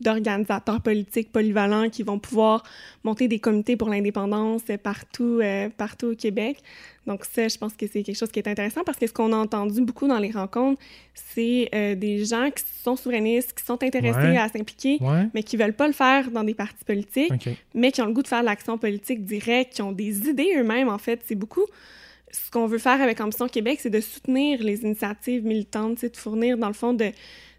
d'organisateurs 0.00 0.80
politiques 0.80 1.30
polyvalents 1.30 1.88
qui 1.88 2.02
vont 2.02 2.18
pouvoir 2.18 2.62
monter 3.04 3.28
des 3.28 3.38
comités 3.38 3.76
pour 3.76 3.88
l'indépendance 3.88 4.62
partout, 4.82 5.40
euh, 5.40 5.68
partout 5.76 6.08
au 6.08 6.14
Québec. 6.14 6.58
Donc 7.06 7.24
ça, 7.24 7.48
je 7.48 7.56
pense 7.56 7.72
que 7.74 7.86
c'est 7.86 8.02
quelque 8.02 8.16
chose 8.16 8.30
qui 8.30 8.38
est 8.38 8.48
intéressant 8.48 8.82
parce 8.84 8.98
que 8.98 9.06
ce 9.06 9.12
qu'on 9.12 9.32
a 9.32 9.36
entendu 9.36 9.80
beaucoup 9.80 10.06
dans 10.06 10.18
les 10.18 10.30
rencontres, 10.30 10.80
c'est 11.14 11.68
euh, 11.74 11.94
des 11.94 12.24
gens 12.24 12.50
qui 12.50 12.62
sont 12.82 12.96
souverainistes, 12.96 13.54
qui 13.54 13.64
sont 13.64 13.82
intéressés 13.82 14.36
à 14.36 14.48
s'impliquer, 14.48 14.98
mais 15.32 15.42
qui 15.42 15.56
veulent 15.56 15.72
pas 15.72 15.86
le 15.86 15.94
faire 15.94 16.30
dans 16.30 16.44
des 16.44 16.54
partis 16.54 16.84
politiques, 16.84 17.48
mais 17.74 17.92
qui 17.92 18.02
ont 18.02 18.06
le 18.06 18.12
goût 18.12 18.22
de 18.22 18.28
faire 18.28 18.40
de 18.40 18.46
l'action 18.46 18.76
politique 18.78 19.24
directe, 19.24 19.74
qui 19.74 19.82
ont 19.82 19.92
des 19.92 20.28
idées 20.28 20.54
eux-mêmes, 20.56 20.88
en 20.88 20.98
fait. 20.98 21.20
C'est 21.24 21.34
beaucoup 21.34 21.64
ce 22.30 22.50
qu'on 22.50 22.66
veut 22.66 22.78
faire 22.78 23.00
avec 23.00 23.20
Ambition 23.20 23.48
Québec, 23.48 23.78
c'est 23.80 23.90
de 23.90 24.00
soutenir 24.00 24.62
les 24.62 24.82
initiatives 24.82 25.44
militantes, 25.44 26.04
de 26.04 26.16
fournir, 26.16 26.58
dans 26.58 26.68
le 26.68 26.74
fond, 26.74 26.92
de, 26.92 27.10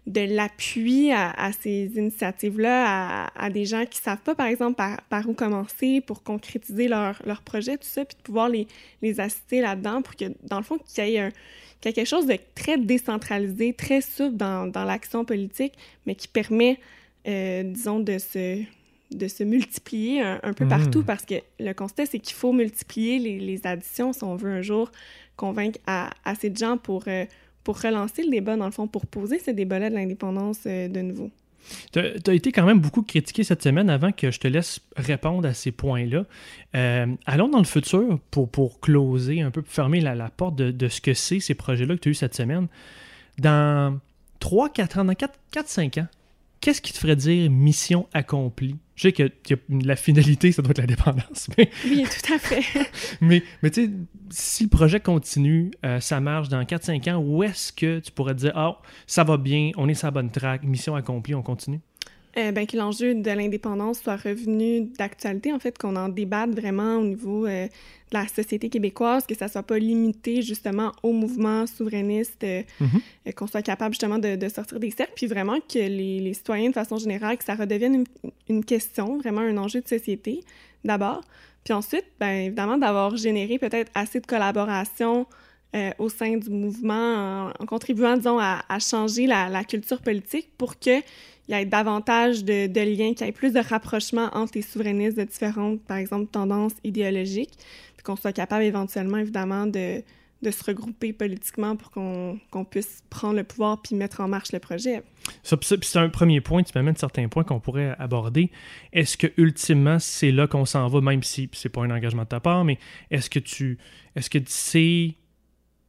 de 0.06 0.22
l'appui 0.22 1.12
à, 1.12 1.50
ces 1.60 1.92
initiatives-là, 1.94 3.26
à, 3.34 3.50
des 3.50 3.64
gens 3.64 3.84
qui 3.84 4.00
ne 4.00 4.04
savent 4.04 4.22
pas, 4.22 4.34
par 4.34 4.46
exemple, 4.46 4.82
par, 5.08 5.28
où 5.28 5.34
commencer 5.34 6.00
pour 6.00 6.22
concrétiser 6.22 6.88
leur, 6.88 7.20
leur, 7.24 7.42
projet, 7.42 7.76
tout 7.76 7.86
ça, 7.86 8.04
puis 8.04 8.16
de 8.16 8.22
pouvoir 8.22 8.48
les, 8.48 8.66
les 9.02 9.20
assister 9.20 9.60
là-dedans 9.60 10.02
pour 10.02 10.16
que, 10.16 10.24
dans 10.42 10.58
le 10.58 10.64
fond, 10.64 10.78
qu'il 10.78 11.04
y 11.06 11.14
ait 11.16 11.20
un, 11.20 11.30
quelque 11.80 12.04
chose 12.04 12.26
de 12.26 12.36
très 12.54 12.78
décentralisé, 12.78 13.72
très 13.74 14.00
souple 14.00 14.36
dans, 14.36 14.66
dans 14.66 14.84
l'action 14.84 15.24
politique, 15.24 15.74
mais 16.06 16.14
qui 16.14 16.28
permet, 16.28 16.78
euh, 17.28 17.62
disons, 17.62 18.00
de 18.00 18.18
se, 18.18 18.62
de 19.10 19.28
se 19.28 19.44
multiplier 19.44 20.22
un, 20.22 20.52
peu 20.54 20.66
partout, 20.66 21.00
mmh. 21.00 21.06
parce 21.06 21.26
que 21.26 21.34
le 21.58 21.72
constat, 21.72 22.06
c'est 22.06 22.18
qu'il 22.18 22.34
faut 22.34 22.52
multiplier 22.52 23.18
les, 23.18 23.38
les, 23.38 23.66
additions 23.66 24.12
si 24.12 24.24
on 24.24 24.36
veut 24.36 24.50
un 24.50 24.62
jour 24.62 24.90
convaincre 25.36 25.78
assez 26.24 26.50
de 26.50 26.56
gens 26.56 26.78
pour... 26.78 27.04
Euh, 27.06 27.26
pour 27.64 27.80
relancer 27.80 28.22
le 28.22 28.30
débat, 28.30 28.56
dans 28.56 28.66
le 28.66 28.70
fond, 28.70 28.86
pour 28.86 29.06
poser 29.06 29.38
ce 29.38 29.50
débat-là 29.50 29.90
de 29.90 29.94
l'indépendance 29.94 30.60
euh, 30.66 30.88
de 30.88 31.00
nouveau. 31.00 31.30
Tu 31.92 31.98
as, 31.98 32.32
été 32.32 32.52
quand 32.52 32.64
même 32.64 32.80
beaucoup 32.80 33.02
critiqué 33.02 33.44
cette 33.44 33.62
semaine 33.62 33.90
avant 33.90 34.12
que 34.12 34.30
je 34.30 34.40
te 34.40 34.48
laisse 34.48 34.80
répondre 34.96 35.46
à 35.46 35.54
ces 35.54 35.72
points-là. 35.72 36.24
Euh, 36.74 37.06
allons 37.26 37.48
dans 37.48 37.58
le 37.58 37.64
futur 37.64 38.18
pour, 38.30 38.48
pour 38.48 38.80
closer 38.80 39.42
un 39.42 39.50
peu, 39.50 39.62
pour 39.62 39.72
fermer 39.72 40.00
la, 40.00 40.30
porte 40.30 40.56
de, 40.56 40.70
de, 40.70 40.88
ce 40.88 41.00
que 41.00 41.14
c'est 41.14 41.38
ces 41.38 41.54
projets-là 41.54 41.96
que 41.96 42.00
tu 42.00 42.08
as 42.08 42.12
eu 42.12 42.14
cette 42.14 42.34
semaine. 42.34 42.66
Dans 43.38 43.98
3, 44.40 44.70
4 44.70 44.98
ans, 44.98 45.04
dans 45.04 45.14
4, 45.14 45.38
4 45.52 45.68
5 45.68 45.98
ans, 45.98 46.08
qu'est-ce 46.60 46.80
qui 46.80 46.92
te 46.92 46.98
ferait 46.98 47.16
dire 47.16 47.50
mission 47.50 48.08
accomplie? 48.12 48.76
Je 48.94 49.08
sais 49.08 49.12
que 49.12 49.30
la 49.70 49.96
finalité, 49.96 50.52
ça 50.52 50.60
doit 50.60 50.72
être 50.72 50.78
la 50.78 50.86
dépendance. 50.86 51.48
Mais... 51.56 51.70
Oui, 51.86 52.04
tout 52.04 52.34
à 52.34 52.38
fait. 52.38 52.62
mais 53.22 53.42
mais 53.62 53.70
tu 53.70 53.86
sais, 53.86 53.90
si 54.28 54.64
le 54.64 54.68
projet 54.68 55.00
continue, 55.00 55.70
euh, 55.86 56.00
ça 56.00 56.20
marche 56.20 56.48
dans 56.48 56.62
4-5 56.62 57.10
ans, 57.10 57.18
où 57.18 57.42
est-ce 57.42 57.72
que 57.72 58.00
tu 58.00 58.12
pourrais 58.12 58.34
te 58.34 58.40
dire, 58.40 58.52
oh, 58.56 58.76
ça 59.06 59.24
va 59.24 59.38
bien, 59.38 59.70
on 59.76 59.88
est 59.88 59.94
sur 59.94 60.08
la 60.08 60.10
bonne 60.10 60.30
track, 60.30 60.62
mission 60.64 60.94
accomplie, 60.96 61.34
on 61.34 61.42
continue? 61.42 61.80
Euh, 62.36 62.52
ben, 62.52 62.64
que 62.64 62.76
l'enjeu 62.76 63.16
de 63.16 63.30
l'indépendance 63.30 64.02
soit 64.02 64.14
revenu 64.14 64.82
d'actualité, 64.96 65.52
en 65.52 65.58
fait, 65.58 65.76
qu'on 65.76 65.96
en 65.96 66.08
débatte 66.08 66.50
vraiment 66.50 66.96
au 66.98 67.02
niveau 67.02 67.44
euh, 67.44 67.66
de 67.66 67.70
la 68.12 68.28
société 68.28 68.68
québécoise, 68.68 69.26
que 69.26 69.34
ça 69.34 69.48
soit 69.48 69.64
pas 69.64 69.80
limité 69.80 70.40
justement 70.40 70.92
au 71.02 71.12
mouvement 71.12 71.66
souverainiste, 71.66 72.44
euh, 72.44 72.62
mm-hmm. 72.80 73.34
qu'on 73.34 73.48
soit 73.48 73.62
capable 73.62 73.94
justement 73.94 74.20
de, 74.20 74.36
de, 74.36 74.48
sortir 74.48 74.78
des 74.78 74.92
cercles, 74.92 75.12
puis 75.16 75.26
vraiment 75.26 75.58
que 75.58 75.78
les, 75.78 76.20
les, 76.20 76.34
citoyens, 76.34 76.68
de 76.68 76.74
façon 76.74 76.98
générale, 76.98 77.36
que 77.36 77.42
ça 77.42 77.56
redevienne 77.56 77.94
une, 77.94 78.30
une 78.48 78.64
question, 78.64 79.18
vraiment 79.18 79.40
un 79.40 79.56
enjeu 79.56 79.80
de 79.80 79.88
société, 79.88 80.44
d'abord. 80.84 81.22
Puis 81.64 81.74
ensuite, 81.74 82.06
ben, 82.20 82.46
évidemment, 82.46 82.78
d'avoir 82.78 83.16
généré 83.16 83.58
peut-être 83.58 83.90
assez 83.94 84.20
de 84.20 84.26
collaboration 84.26 85.26
au 85.98 86.08
sein 86.08 86.36
du 86.36 86.50
mouvement 86.50 87.52
en, 87.60 87.64
contribuant, 87.64 88.16
disons, 88.16 88.40
à, 88.40 88.64
à 88.68 88.80
changer 88.80 89.28
la, 89.28 89.48
la, 89.48 89.62
culture 89.62 90.02
politique 90.02 90.50
pour 90.58 90.80
que 90.80 91.00
il 91.50 91.58
y 91.58 91.60
ait 91.60 91.66
davantage 91.66 92.44
de, 92.44 92.80
liens, 92.80 93.12
qu'il 93.12 93.26
y 93.26 93.28
ait 93.28 93.32
plus 93.32 93.52
de 93.52 93.58
rapprochement 93.58 94.30
entre 94.34 94.52
les 94.54 94.62
souverainistes 94.62 95.18
de 95.18 95.24
différentes, 95.24 95.82
par 95.82 95.96
exemple, 95.96 96.26
tendances 96.30 96.74
idéologiques, 96.84 97.54
puis 97.96 98.04
qu'on 98.04 98.14
soit 98.14 98.32
capable 98.32 98.62
éventuellement, 98.62 99.16
évidemment, 99.16 99.66
de, 99.66 100.02
se 100.44 100.64
regrouper 100.64 101.12
politiquement 101.12 101.74
pour 101.74 101.90
qu'on 101.90 102.64
puisse 102.70 103.02
prendre 103.10 103.34
le 103.34 103.42
pouvoir 103.42 103.82
puis 103.82 103.96
mettre 103.96 104.20
en 104.20 104.28
marche 104.28 104.52
le 104.52 104.60
projet. 104.60 105.02
Ça, 105.42 105.56
c'est 105.60 105.98
un 105.98 106.08
premier 106.08 106.40
point, 106.40 106.62
tu 106.62 106.70
m'amènes 106.76 106.96
certains 106.96 107.28
points 107.28 107.42
qu'on 107.42 107.58
pourrait 107.58 107.96
aborder. 107.98 108.50
Est-ce 108.92 109.16
que 109.16 109.26
ultimement 109.36 109.98
c'est 109.98 110.30
là 110.30 110.46
qu'on 110.46 110.64
s'en 110.64 110.86
va, 110.86 111.00
même 111.00 111.24
si 111.24 111.50
c'est 111.52 111.68
pas 111.68 111.82
un 111.82 111.90
engagement 111.90 112.22
de 112.22 112.28
ta 112.28 112.40
part, 112.40 112.64
mais 112.64 112.78
est-ce 113.10 113.28
que 113.28 113.40
tu 113.40 113.76
est-ce 114.14 114.30
que 114.30 114.38
c'est 114.46 115.14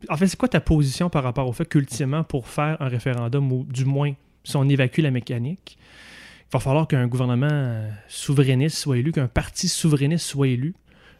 en 0.09 0.17
fait 0.17 0.27
c'est 0.27 0.37
quoi 0.37 0.49
ta 0.49 0.59
position 0.59 1.09
par 1.09 1.23
rapport 1.23 1.47
au 1.47 1.53
fait 1.53 1.69
qu'ultimement 1.69 2.23
pour 2.23 2.47
faire 2.47 2.81
un 2.81 2.87
référendum 2.87 3.51
ou 3.51 3.63
du 3.63 3.85
moins 3.85 4.13
si 4.43 4.55
on 4.55 4.67
évacue 4.67 5.01
la 5.01 5.11
mécanique, 5.11 5.77
il 5.77 6.53
va 6.53 6.59
falloir 6.59 6.87
qu'un 6.87 7.07
gouvernement 7.07 7.47
euh, 7.49 7.89
souverainiste 8.07 8.77
soit 8.77 8.97
élu, 8.97 9.11
qu'un 9.11 9.27
parti 9.27 9.67
souverainiste 9.67 10.25
soit 10.25 10.49
élu. 10.49 10.73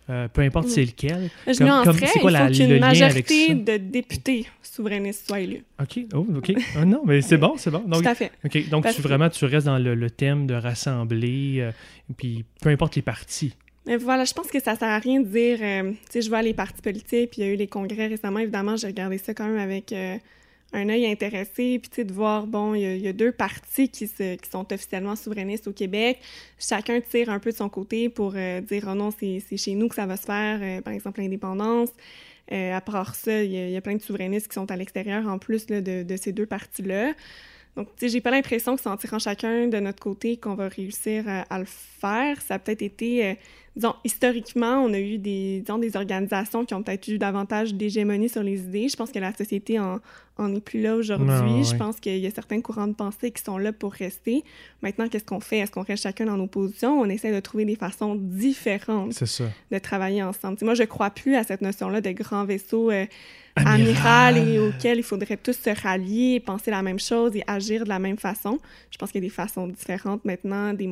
Euh, 0.10 0.28
peu 0.28 0.42
importe 0.42 0.68
c'est 0.68 0.84
lequel. 0.84 1.30
Je 1.48 1.58
comme, 1.58 1.96
c'est 1.96 2.20
quoi 2.20 2.32
il 2.32 2.38
faut 2.38 2.64
qu'une 2.66 2.80
majorité 2.80 3.54
de 3.54 3.78
députés 3.78 4.48
souverainistes 4.62 5.28
soient 5.28 5.40
élus. 5.40 5.64
OK, 5.80 6.00
oh, 6.14 6.26
OK. 6.36 6.54
Ah, 6.76 6.86
non, 6.86 7.04
mais 7.06 7.22
c'est 7.22 7.38
bon, 7.46 7.54
c'est 7.58 7.72
bon. 7.72 7.84
Donc, 7.86 8.04
Tout 8.04 8.10
à 8.10 8.16
fait. 8.16 8.32
OK, 8.44 8.70
donc 8.70 8.88
tu, 8.94 9.02
vraiment, 9.02 9.30
tu 9.30 9.46
restes 9.46 9.68
dans 9.68 9.78
le, 9.78 10.10
thème 10.10 10.48
de 10.48 10.54
rassembler, 10.54 11.58
euh, 11.60 11.72
puis 12.18 12.46
peu 12.62 12.70
importe 12.70 12.96
les 12.96 13.02
partis. 13.02 13.54
Mais 13.86 13.98
voilà, 13.98 14.26
je 14.26 14.34
pense 14.34 14.48
que 14.48 14.62
ça 14.62 14.76
sert 14.76 14.90
à 14.90 15.00
rien 15.00 15.22
de 15.22 15.28
dire, 15.28 15.58
tu 15.58 15.98
sais, 16.10 16.22
je 16.22 16.30
vois 16.30 16.42
les 16.42 16.54
partis 16.54 16.82
politiques, 16.82 17.32
puis 17.32 17.42
il 17.42 17.46
y 17.46 17.50
a 17.50 17.54
eu 17.54 17.56
les 17.56 17.68
congrès 17.68 18.08
récemment, 18.08 18.40
évidemment, 18.40 18.76
j'ai 18.76 18.88
regardé 18.88 19.18
ça 19.18 19.34
quand 19.34 19.48
même 19.48 19.58
avec 19.58 19.94
un 20.74 20.90
œil 20.90 21.06
intéressé, 21.06 21.80
puis 21.80 22.06
de 22.06 22.14
voir, 22.14 22.48
bon, 22.48 22.74
il 22.76 22.98
y, 22.98 23.08
a 23.08 23.14
deux 23.14 23.32
partis 23.32 23.90
qui, 23.90 24.08
sont 24.08 24.74
officiellement 24.74 25.16
souverainistes 25.16 25.68
au 25.68 25.74
Québec. 25.74 26.20
Chacun 26.58 27.02
tire 27.02 27.30
un 27.30 27.40
peu 27.40 27.52
de 27.52 27.58
son 27.58 27.70
côté 27.70 28.10
pour 28.10 28.34
euh, 28.36 28.62
dire, 28.62 28.86
oh 28.90 28.96
non, 28.96 29.10
c'est 29.12 29.58
chez 29.58 29.76
nous 29.76 29.90
que 29.90 29.96
ça 29.96 30.06
va 30.06 30.16
se 30.16 30.26
faire, 30.26 30.60
euh, 30.62 30.82
par 30.82 30.94
exemple, 30.94 31.20
l'indépendance. 31.20 31.90
Euh, 32.52 32.74
à 32.74 32.82
part 32.82 33.16
ça, 33.16 33.44
il 33.44 33.52
y, 33.52 33.76
a 33.78 33.82
plein 33.82 33.96
de 33.96 34.02
souverainistes 34.02 34.48
qui 34.48 34.56
sont 34.56 34.70
à 34.72 34.76
l'extérieur 34.76 35.28
en 35.28 35.38
plus 35.38 35.66
de, 35.68 36.16
ces 36.18 36.32
deux 36.32 36.46
partis-là. 36.46 37.14
Donc, 37.76 37.88
tu 37.96 38.06
sais, 38.06 38.10
j'ai 38.10 38.22
pas 38.22 38.32
l'impression 38.32 38.76
que 38.76 38.82
c'est 38.82 38.90
en 38.90 38.98
tirant 38.98 39.20
chacun 39.20 39.68
de 39.68 39.80
notre 39.80 40.02
côté 40.02 40.36
qu'on 40.36 40.56
va 40.56 40.68
réussir 40.68 41.28
à, 41.28 41.42
à, 41.44 41.60
le 41.60 41.66
faire. 41.66 42.42
Ça 42.42 42.56
a 42.56 42.60
peut-être 42.60 42.82
été 42.82 43.38
disons, 43.76 43.96
historiquement, 44.04 44.84
on 44.84 44.94
a 44.94 45.00
eu 45.00 45.18
des, 45.18 45.62
disons, 45.62 45.78
des 45.78 45.96
organisations 45.96 46.66
qui 46.66 46.74
ont 46.74 46.84
peut-être 46.84 47.08
eu 47.08 47.18
davantage 47.18 47.74
d'hégémonie 47.74 48.28
sur 48.28 48.44
les 48.44 48.60
idées. 48.60 48.90
Je 48.90 48.98
pense 48.98 49.12
que 49.12 49.20
la 49.20 49.34
société 49.34 49.80
en, 49.80 50.00
en 50.38 50.54
est 50.54 50.60
plus 50.60 50.82
là 50.82 50.96
aujourd'hui. 50.96 51.64
Je 51.64 51.76
pense 51.76 52.00
qu'il 52.00 52.18
y 52.18 52.28
a 52.28 52.32
certains 52.32 52.62
courants 52.62 52.88
de 52.88 52.94
pensée 52.94 53.32
qui 53.32 53.42
sont 53.42 53.58
là 53.58 53.72
pour 53.72 53.94
rester. 53.94 54.44
Maintenant, 54.82 55.08
qu'est-ce 55.08 55.24
qu'on 55.24 55.40
fait? 55.40 55.60
Est-ce 55.60 55.72
qu'on 55.72 55.84
reste 55.84 56.04
chacun 56.04 56.26
dans 56.26 56.38
nos 56.38 56.48
positions? 56.48 57.00
On 57.00 57.06
essaie 57.06 57.32
de 57.32 57.40
trouver 57.40 57.64
des 57.64 57.76
façons 57.76 58.16
différentes 58.16 59.14
de 59.72 59.78
travailler 59.80 60.24
ensemble. 60.24 60.58
moi, 60.64 60.74
je 60.74 60.84
crois 60.84 61.10
plus 61.10 61.36
à 61.36 61.44
cette 61.44 61.62
notion-là 61.62 62.02
de 62.02 62.12
grand 62.12 62.44
vaisseau 62.44 62.92
euh, 62.92 63.06
amiral. 63.56 64.38
et 64.38 64.60
auquel 64.60 64.98
il 64.98 65.04
faudrait 65.04 65.38
tous 65.38 65.58
se 65.58 65.70
rallier, 65.82 66.42
penser 66.42 66.72
la 66.72 66.82
même 66.82 67.00
chose 67.00 67.36
et 67.36 67.44
agir 67.48 67.86
de 67.86 67.90
la 67.90 68.00
même 68.00 68.18
façon. 68.18 68.60
Je 68.90 68.98
pense 68.98 69.12
qu'il 69.12 69.24
y 69.24 69.26
a 69.26 69.30
des 69.30 69.34
façons 69.34 69.68
différentes 69.68 70.26
maintenant, 70.26 70.74
des, 70.74 70.90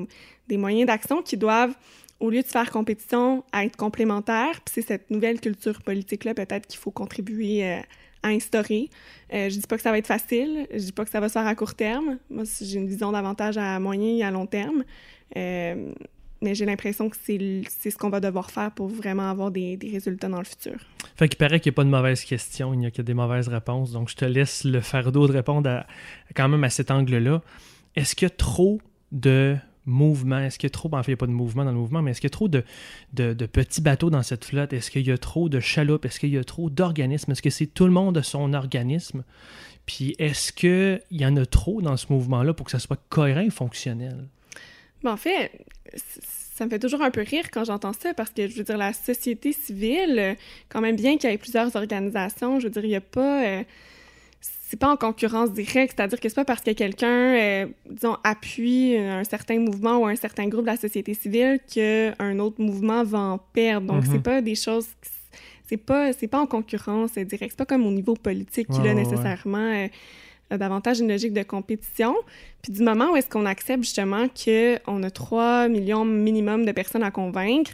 des 0.48 0.58
moyens 0.58 0.88
d'action 0.88 1.22
qui 1.22 1.36
doivent 1.36 1.76
au 2.20 2.30
lieu 2.30 2.42
de 2.42 2.48
faire 2.48 2.70
compétition, 2.72 3.44
à 3.52 3.66
être 3.66 3.78
complémentaire. 3.78 4.60
C'est 4.70 4.82
cette 4.82 5.10
nouvelle 5.10 5.40
culture 5.40 5.82
politique-là, 5.82 6.34
peut-être 6.34 6.68
qu'il 6.68 6.80
faut 6.80 6.92
contribuer 6.92 7.66
euh, 7.66 7.80
à 8.24 8.30
instaurer. 8.30 8.90
Euh, 9.34 9.50
je 9.50 9.56
dis 9.56 9.68
pas 9.68 9.78
que 9.78 9.82
ça 9.82 9.92
va 9.92 9.98
être 9.98 10.08
facile, 10.08 10.68
je 10.72 10.80
dis 10.80 10.92
pas 10.92 11.06
que 11.06 11.12
ça 11.12 11.20
va 11.20 11.30
se 11.30 11.34
faire 11.34 11.48
à 11.48 11.56
court 11.56 11.76
terme. 11.76 12.18
Moi, 12.30 12.44
j'ai 12.62 12.78
une 12.78 12.88
vision 12.88 13.12
davantage 13.12 13.58
à 13.58 13.80
moyen 13.80 14.18
et 14.18 14.24
à 14.24 14.32
long 14.32 14.46
terme. 14.46 14.84
Euh, 15.38 15.94
mais 16.42 16.56
j'ai 16.56 16.66
l'impression 16.66 17.10
que 17.10 17.18
c'est 17.18 17.92
ce 17.92 17.98
qu'on 17.98 18.10
va 18.10 18.22
devoir 18.22 18.50
faire 18.50 18.72
pour 18.72 18.88
vraiment 18.88 19.30
avoir 19.30 19.52
des, 19.52 19.76
des 19.76 19.90
résultats 19.90 20.30
dans 20.30 20.40
le 20.40 20.46
futur. 20.46 20.76
Fait 21.18 21.28
qu'il 21.28 21.38
paraît 21.38 21.60
qu'il 21.60 21.72
n'y 21.72 21.74
a 21.74 21.78
pas 21.78 21.84
de 21.84 21.90
mauvaises 21.90 22.24
questions, 22.24 22.74
il 22.74 22.80
n'y 22.80 22.86
a 22.86 22.92
que 22.92 23.02
des 23.02 23.14
mauvaises 23.14 23.50
réponses. 23.50 23.92
Donc, 23.92 24.10
je 24.10 24.16
te 24.16 24.24
laisse 24.24 24.64
le 24.64 24.80
fardeau 24.80 25.28
de 25.28 25.34
répondre 25.34 25.84
quand 26.36 26.48
même 26.48 26.64
à 26.64 26.70
cet 26.70 26.92
angle-là. 26.92 27.42
Est-ce 27.96 28.16
qu'il 28.16 28.26
y 28.26 28.32
a 28.32 28.36
trop 28.36 28.80
de 29.12 29.58
mouvement? 29.90 30.40
Est-ce 30.40 30.58
qu'il 30.58 30.68
y 30.68 30.72
a 30.72 30.74
trop, 30.74 30.90
en 30.92 31.04
fait, 31.04 31.12
il 31.12 31.16
n'y 31.16 31.18
a 31.18 31.18
pas 31.18 31.28
de 31.28 31.32
mouvement 31.32 31.66
dans 31.66 31.72
le 31.72 31.78
mouvement, 31.78 32.02
mais 32.02 32.12
est-ce 32.12 32.22
qu'il 32.22 32.30
y 32.30 32.32
a 32.32 32.38
trop 32.38 32.48
de, 32.48 32.64
de, 33.14 33.46
petits 33.46 33.82
bateaux 33.82 34.10
dans 34.10 34.24
cette 34.24 34.46
flotte? 34.46 34.74
Est-ce 34.74 34.92
qu'il 34.92 35.08
y 35.08 35.12
a 35.12 35.18
trop 35.18 35.50
de 35.50 35.60
chaloupes? 35.60 36.06
Est-ce 36.06 36.20
qu'il 36.20 36.30
y 36.30 36.38
a 36.38 36.44
trop 36.44 36.70
d'organismes? 36.70 37.32
Est-ce 37.32 37.42
que 37.42 37.50
c'est 37.50 37.68
tout 37.68 37.86
le 37.86 37.92
monde 37.92 38.16
de 38.16 38.22
son 38.22 38.54
organisme? 38.54 39.24
Puis 39.86 40.16
est-ce 40.20 40.54
qu'il 40.54 41.02
y 41.12 41.26
en 41.26 41.36
a 41.36 41.46
trop 41.46 41.82
dans 41.82 41.98
ce 41.98 42.06
mouvement-là 42.12 42.54
pour 42.54 42.66
que 42.66 42.72
ça 42.72 42.80
soit 42.80 43.00
cohérent 43.10 43.42
et 43.42 43.50
fonctionnel? 43.50 44.28
Ben, 45.04 45.14
en 45.14 45.18
fait, 45.18 45.52
ça 45.96 46.66
me 46.66 46.70
fait 46.70 46.80
toujours 46.80 47.02
un 47.02 47.12
peu 47.12 47.22
rire 47.22 47.50
quand 47.52 47.66
j'entends 47.66 47.94
ça 47.94 48.14
parce 48.14 48.30
que, 48.30 48.48
je 48.48 48.58
veux 48.58 48.64
dire, 48.64 48.78
la 48.78 48.94
société 48.94 49.54
civile, 49.54 50.36
quand 50.68 50.82
même 50.82 50.96
bien 50.96 51.18
qu'il 51.18 51.30
y 51.30 51.34
ait 51.34 51.38
plusieurs 51.38 51.76
organisations, 51.76 52.60
je 52.60 52.68
veux 52.68 52.72
dire, 52.72 52.86
il 52.86 52.90
n'y 52.90 52.96
a 52.96 53.02
pas... 53.02 53.46
Euh, 53.46 53.64
c'est 54.70 54.78
pas 54.78 54.92
en 54.92 54.98
concurrence 54.98 55.52
directe, 55.52 55.96
c'est-à-dire 55.98 56.20
que 56.20 56.30
c'est 56.30 56.36
pas 56.36 56.46
parce 56.46 56.62
que 56.62 56.70
quelqu'un, 56.70 57.08
euh, 57.08 57.66
disons, 57.90 58.18
appuie 58.24 58.96
un 58.96 59.24
certain 59.24 59.58
mouvement 59.58 59.98
ou 59.98 60.06
un 60.06 60.16
certain 60.16 60.48
groupe 60.48 60.62
de 60.62 60.68
la 60.68 60.78
société 60.78 61.16
civile 61.16 61.60
qu'un 61.74 62.38
autre 62.38 62.62
mouvement 62.62 63.04
va 63.04 63.18
en 63.18 63.38
perdre. 63.40 63.88
Donc, 63.88 64.04
c'est 64.06 64.18
mhm. 64.18 64.22
pas 64.22 64.42
des 64.44 64.54
choses... 64.54 64.88
C'est 65.68 65.78
pas, 65.78 66.14
c'est 66.14 66.28
pas 66.28 66.40
en 66.40 66.46
concurrence 66.46 67.14
directe. 67.14 67.54
C'est 67.54 67.58
pas 67.58 67.66
comme 67.66 67.88
au 67.88 67.92
niveau 67.92 68.14
politique 68.14 68.68
qui, 68.68 68.82
là, 68.84 68.94
nécessairement... 68.94 69.58
Euh, 69.58 69.88
a 70.52 70.58
davantage 70.58 71.00
une 71.00 71.10
logique 71.10 71.34
de 71.34 71.44
compétition. 71.44 72.16
Puis 72.64 72.72
du 72.72 72.82
moment 72.82 73.12
où 73.12 73.16
est-ce 73.16 73.30
qu'on 73.30 73.46
accepte 73.46 73.84
justement 73.84 74.26
qu'on 74.28 75.04
a 75.04 75.12
3 75.12 75.68
millions 75.68 76.06
minimum 76.06 76.66
de 76.66 76.72
personnes 76.72 77.04
à 77.04 77.12
convaincre, 77.12 77.72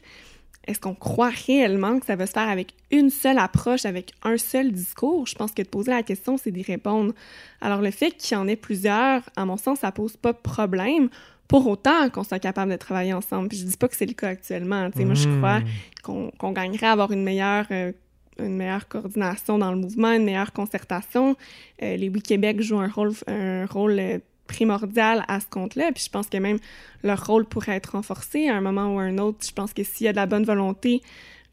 est-ce 0.67 0.79
qu'on 0.79 0.95
croit 0.95 1.29
réellement 1.29 1.99
que 1.99 2.05
ça 2.05 2.15
va 2.15 2.25
se 2.25 2.31
faire 2.31 2.49
avec 2.49 2.73
une 2.91 3.09
seule 3.09 3.37
approche, 3.37 3.85
avec 3.85 4.13
un 4.23 4.37
seul 4.37 4.71
discours? 4.71 5.27
Je 5.27 5.35
pense 5.35 5.51
que 5.51 5.61
de 5.61 5.67
poser 5.67 5.91
la 5.91 6.03
question, 6.03 6.37
c'est 6.37 6.51
d'y 6.51 6.63
répondre. 6.63 7.13
Alors, 7.61 7.81
le 7.81 7.91
fait 7.91 8.11
qu'il 8.11 8.35
y 8.35 8.39
en 8.39 8.47
ait 8.47 8.55
plusieurs, 8.55 9.21
à 9.35 9.45
mon 9.45 9.57
sens, 9.57 9.79
ça 9.79 9.91
pose 9.91 10.17
pas 10.17 10.33
de 10.33 10.37
problème 10.37 11.09
pour 11.47 11.67
autant 11.67 12.09
qu'on 12.09 12.23
soit 12.23 12.39
capable 12.39 12.71
de 12.71 12.77
travailler 12.77 13.13
ensemble. 13.13 13.49
Puis 13.49 13.59
je 13.59 13.65
dis 13.65 13.77
pas 13.77 13.87
que 13.87 13.95
c'est 13.95 14.07
le 14.07 14.13
cas 14.13 14.29
actuellement. 14.29 14.89
Moi, 14.95 15.13
je 15.13 15.37
crois 15.37 15.59
mmh. 15.59 16.31
qu'on 16.37 16.51
gagnerait 16.51 16.87
à 16.87 16.91
avoir 16.93 17.11
une 17.11 17.23
meilleure 17.23 17.67
euh, 17.71 17.91
une 18.37 18.57
meilleure 18.57 18.87
coordination 18.89 19.57
dans 19.57 19.71
le 19.71 19.77
mouvement, 19.77 20.11
une 20.11 20.25
meilleure 20.25 20.51
concertation. 20.51 21.37
les 21.79 22.09
Oui 22.09 22.21
Québec 22.21 22.61
jouent 22.61 22.79
un 22.79 22.89
rôle, 22.89 23.13
un 23.27 23.65
rôle 23.65 24.19
primordial 24.47 25.25
à 25.27 25.39
ce 25.39 25.47
compte-là. 25.47 25.91
Puis 25.93 26.03
je 26.05 26.09
pense 26.09 26.27
que 26.27 26.37
même 26.37 26.59
leur 27.03 27.25
rôle 27.25 27.45
pourrait 27.45 27.75
être 27.75 27.91
renforcé 27.93 28.47
à 28.47 28.55
un 28.55 28.61
moment 28.61 28.95
ou 28.95 28.99
à 28.99 29.03
un 29.03 29.17
autre. 29.17 29.39
Je 29.45 29.51
pense 29.51 29.73
que 29.73 29.83
s'il 29.83 30.05
y 30.05 30.07
a 30.07 30.11
de 30.11 30.17
la 30.17 30.25
bonne 30.25 30.45
volonté 30.45 31.01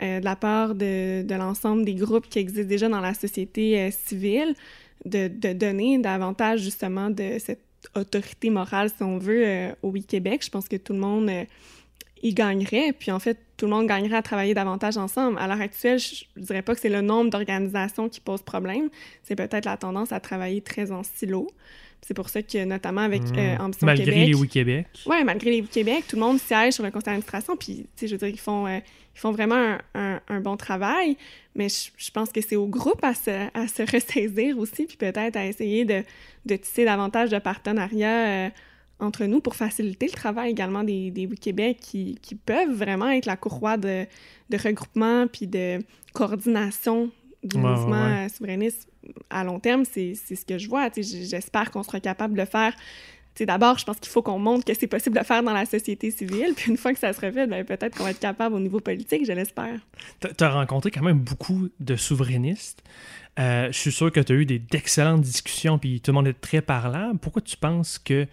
euh, 0.02 0.20
de 0.20 0.24
la 0.24 0.36
part 0.36 0.74
de, 0.74 1.24
l'ensemble 1.34 1.84
des 1.84 1.94
groupes 1.94 2.28
qui 2.28 2.38
existent 2.38 2.68
déjà 2.68 2.88
dans 2.88 3.00
la 3.00 3.14
société 3.14 3.78
euh, 3.78 3.90
civile, 3.90 4.54
de, 5.04 5.28
de, 5.28 5.52
donner 5.52 5.98
davantage 5.98 6.60
justement 6.60 7.10
de 7.10 7.36
cette 7.38 7.62
autorité 7.94 8.50
morale, 8.50 8.90
si 8.90 9.02
on 9.02 9.18
veut, 9.18 9.46
euh, 9.46 9.72
au 9.82 9.90
Oui-Québec, 9.90 10.42
je 10.44 10.50
pense 10.50 10.68
que 10.68 10.76
tout 10.76 10.92
le 10.92 10.98
monde 10.98 11.30
y 12.22 12.34
gagnerait. 12.34 12.92
Puis 12.92 13.10
en 13.10 13.18
fait, 13.18 13.38
tout 13.56 13.66
le 13.66 13.72
monde 13.72 13.86
gagnerait 13.86 14.16
à 14.16 14.22
travailler 14.22 14.54
davantage 14.54 14.96
ensemble. 14.96 15.38
À 15.38 15.46
l'heure 15.46 15.60
actuelle, 15.60 15.98
je, 15.98 16.24
ne 16.36 16.42
dirais 16.42 16.62
pas 16.62 16.74
que 16.74 16.80
c'est 16.80 16.88
le 16.88 17.00
nombre 17.00 17.30
d'organisations 17.30 18.08
qui 18.08 18.20
pose 18.20 18.42
problème, 18.42 18.88
c'est 19.22 19.36
peut-être 19.36 19.66
la 19.66 19.76
tendance 19.76 20.12
à 20.12 20.20
travailler 20.20 20.62
très 20.62 20.90
en 20.90 21.02
silo. 21.02 21.48
C'est 22.04 22.14
pour 22.14 22.28
ça 22.28 22.42
que, 22.42 22.64
notamment 22.64 23.02
avec 23.02 23.22
euh, 23.22 23.56
mmh. 23.56 23.60
Ambition 23.60 23.86
malgré 23.86 24.04
Québec... 24.06 24.26
les 24.26 24.34
Oui-Québec. 24.34 24.86
Oui, 25.06 25.22
malgré 25.24 25.50
les 25.52 25.60
Oui-Québec, 25.60 26.04
tout 26.08 26.16
le 26.16 26.22
monde 26.22 26.38
siège 26.38 26.74
sur 26.74 26.82
le 26.82 26.90
conseil 26.90 27.06
d'administration, 27.06 27.56
puis, 27.56 27.76
tu 27.76 27.86
sais, 27.94 28.08
je 28.08 28.12
veux 28.14 28.18
dire, 28.18 28.28
ils 28.28 28.40
font, 28.40 28.66
euh, 28.66 28.80
ils 29.14 29.20
font 29.20 29.30
vraiment 29.30 29.78
un, 29.94 30.20
un, 30.26 30.40
bon 30.40 30.56
travail, 30.56 31.16
mais 31.54 31.68
je, 31.68 31.90
je 31.96 32.10
pense 32.10 32.30
que 32.30 32.40
c'est 32.40 32.56
au 32.56 32.66
groupe 32.66 33.04
à 33.04 33.14
se, 33.14 33.30
à 33.54 33.68
se 33.68 33.82
ressaisir 33.92 34.58
aussi, 34.58 34.86
puis 34.86 34.96
peut-être 34.96 35.36
à 35.36 35.46
essayer 35.46 35.84
de, 35.84 36.02
de 36.44 36.56
tisser 36.56 36.84
davantage 36.84 37.30
de 37.30 37.38
partenariats 37.38 38.46
euh, 38.46 38.50
entre 38.98 39.24
nous 39.26 39.40
pour 39.40 39.54
faciliter 39.54 40.06
le 40.06 40.12
travail 40.12 40.50
également 40.50 40.82
des, 40.82 41.12
des 41.12 41.26
Oui-Québec 41.26 41.78
qui, 41.80 42.18
qui, 42.20 42.34
peuvent 42.34 42.72
vraiment 42.72 43.10
être 43.10 43.26
la 43.26 43.36
courroie 43.36 43.76
de, 43.76 44.06
de 44.50 44.56
regroupement 44.56 45.28
puis 45.28 45.46
de 45.46 45.78
coordination 46.14 47.10
du 47.44 47.58
mouvement 47.58 48.28
souverainiste 48.28 48.91
à 49.30 49.44
long 49.44 49.60
terme, 49.60 49.84
c'est 49.84 50.14
ce 50.14 50.44
que 50.44 50.58
je 50.58 50.68
vois. 50.68 50.88
J'espère 50.96 51.70
qu'on 51.70 51.82
sera 51.82 52.00
capable 52.00 52.34
de 52.34 52.40
le 52.40 52.46
faire. 52.46 52.74
D'abord, 53.40 53.78
je 53.78 53.84
pense 53.84 53.98
qu'il 53.98 54.10
faut 54.10 54.22
qu'on 54.22 54.38
montre 54.38 54.64
que 54.64 54.74
c'est 54.74 54.86
possible 54.86 55.14
de 55.14 55.20
le 55.20 55.24
faire 55.24 55.42
dans 55.42 55.54
la 55.54 55.64
société 55.64 56.10
civile. 56.10 56.52
Puis 56.56 56.70
une 56.70 56.76
fois 56.76 56.92
que 56.92 56.98
ça 56.98 57.12
sera 57.12 57.32
fait, 57.32 57.46
ben, 57.46 57.64
peut-être 57.64 57.96
qu'on 57.96 58.04
va 58.04 58.10
être 58.10 58.20
capable 58.20 58.54
au 58.54 58.60
niveau 58.60 58.78
politique, 58.78 59.24
je 59.26 59.32
l'espère. 59.32 59.80
Tu 60.20 60.44
as 60.44 60.50
rencontré 60.50 60.90
quand 60.90 61.02
même 61.02 61.18
beaucoup 61.18 61.68
de 61.80 61.96
souverainistes. 61.96 62.82
Euh, 63.38 63.68
je 63.72 63.78
suis 63.78 63.92
sûr 63.92 64.12
que 64.12 64.20
tu 64.20 64.32
as 64.32 64.36
eu 64.36 64.44
d'excellentes 64.44 65.22
discussions, 65.22 65.78
puis 65.78 66.00
tout 66.00 66.10
le 66.10 66.16
monde 66.16 66.28
est 66.28 66.38
très 66.38 66.60
parlant. 66.60 67.16
Pourquoi 67.16 67.40
tu 67.40 67.56
penses 67.56 67.98
que 67.98 68.26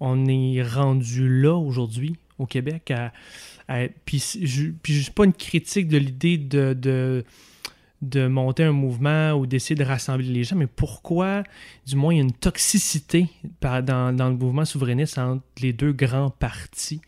on 0.00 0.26
est 0.26 0.62
rendu 0.62 1.28
là 1.28 1.54
aujourd'hui 1.54 2.16
au 2.38 2.44
Québec 2.44 2.90
à, 2.90 3.12
puis, 4.04 4.22
je, 4.42 4.70
puis 4.82 5.06
pas 5.14 5.24
une 5.24 5.32
critique 5.32 5.88
de 5.88 5.96
l'idée 5.96 6.36
de 6.36 7.24
monter 8.28 8.64
un 8.64 8.72
mouvement 8.72 9.32
ou 9.32 9.46
d'essayer 9.46 9.76
de 9.76 9.84
rassembler 9.84 10.26
les 10.26 10.44
gens, 10.44 10.56
mais 10.56 10.66
pourquoi, 10.66 11.42
du 11.86 11.96
moins, 11.96 12.12
il 12.12 12.16
y 12.16 12.20
a 12.20 12.22
une 12.22 12.32
toxicité 12.32 13.28
dans, 13.60 14.14
le 14.16 14.36
mouvement 14.36 14.64
souverainiste 14.64 15.18
entre 15.18 15.42
les 15.60 15.72
deux 15.72 15.92
grands 15.92 16.30
partis? 16.30 17.00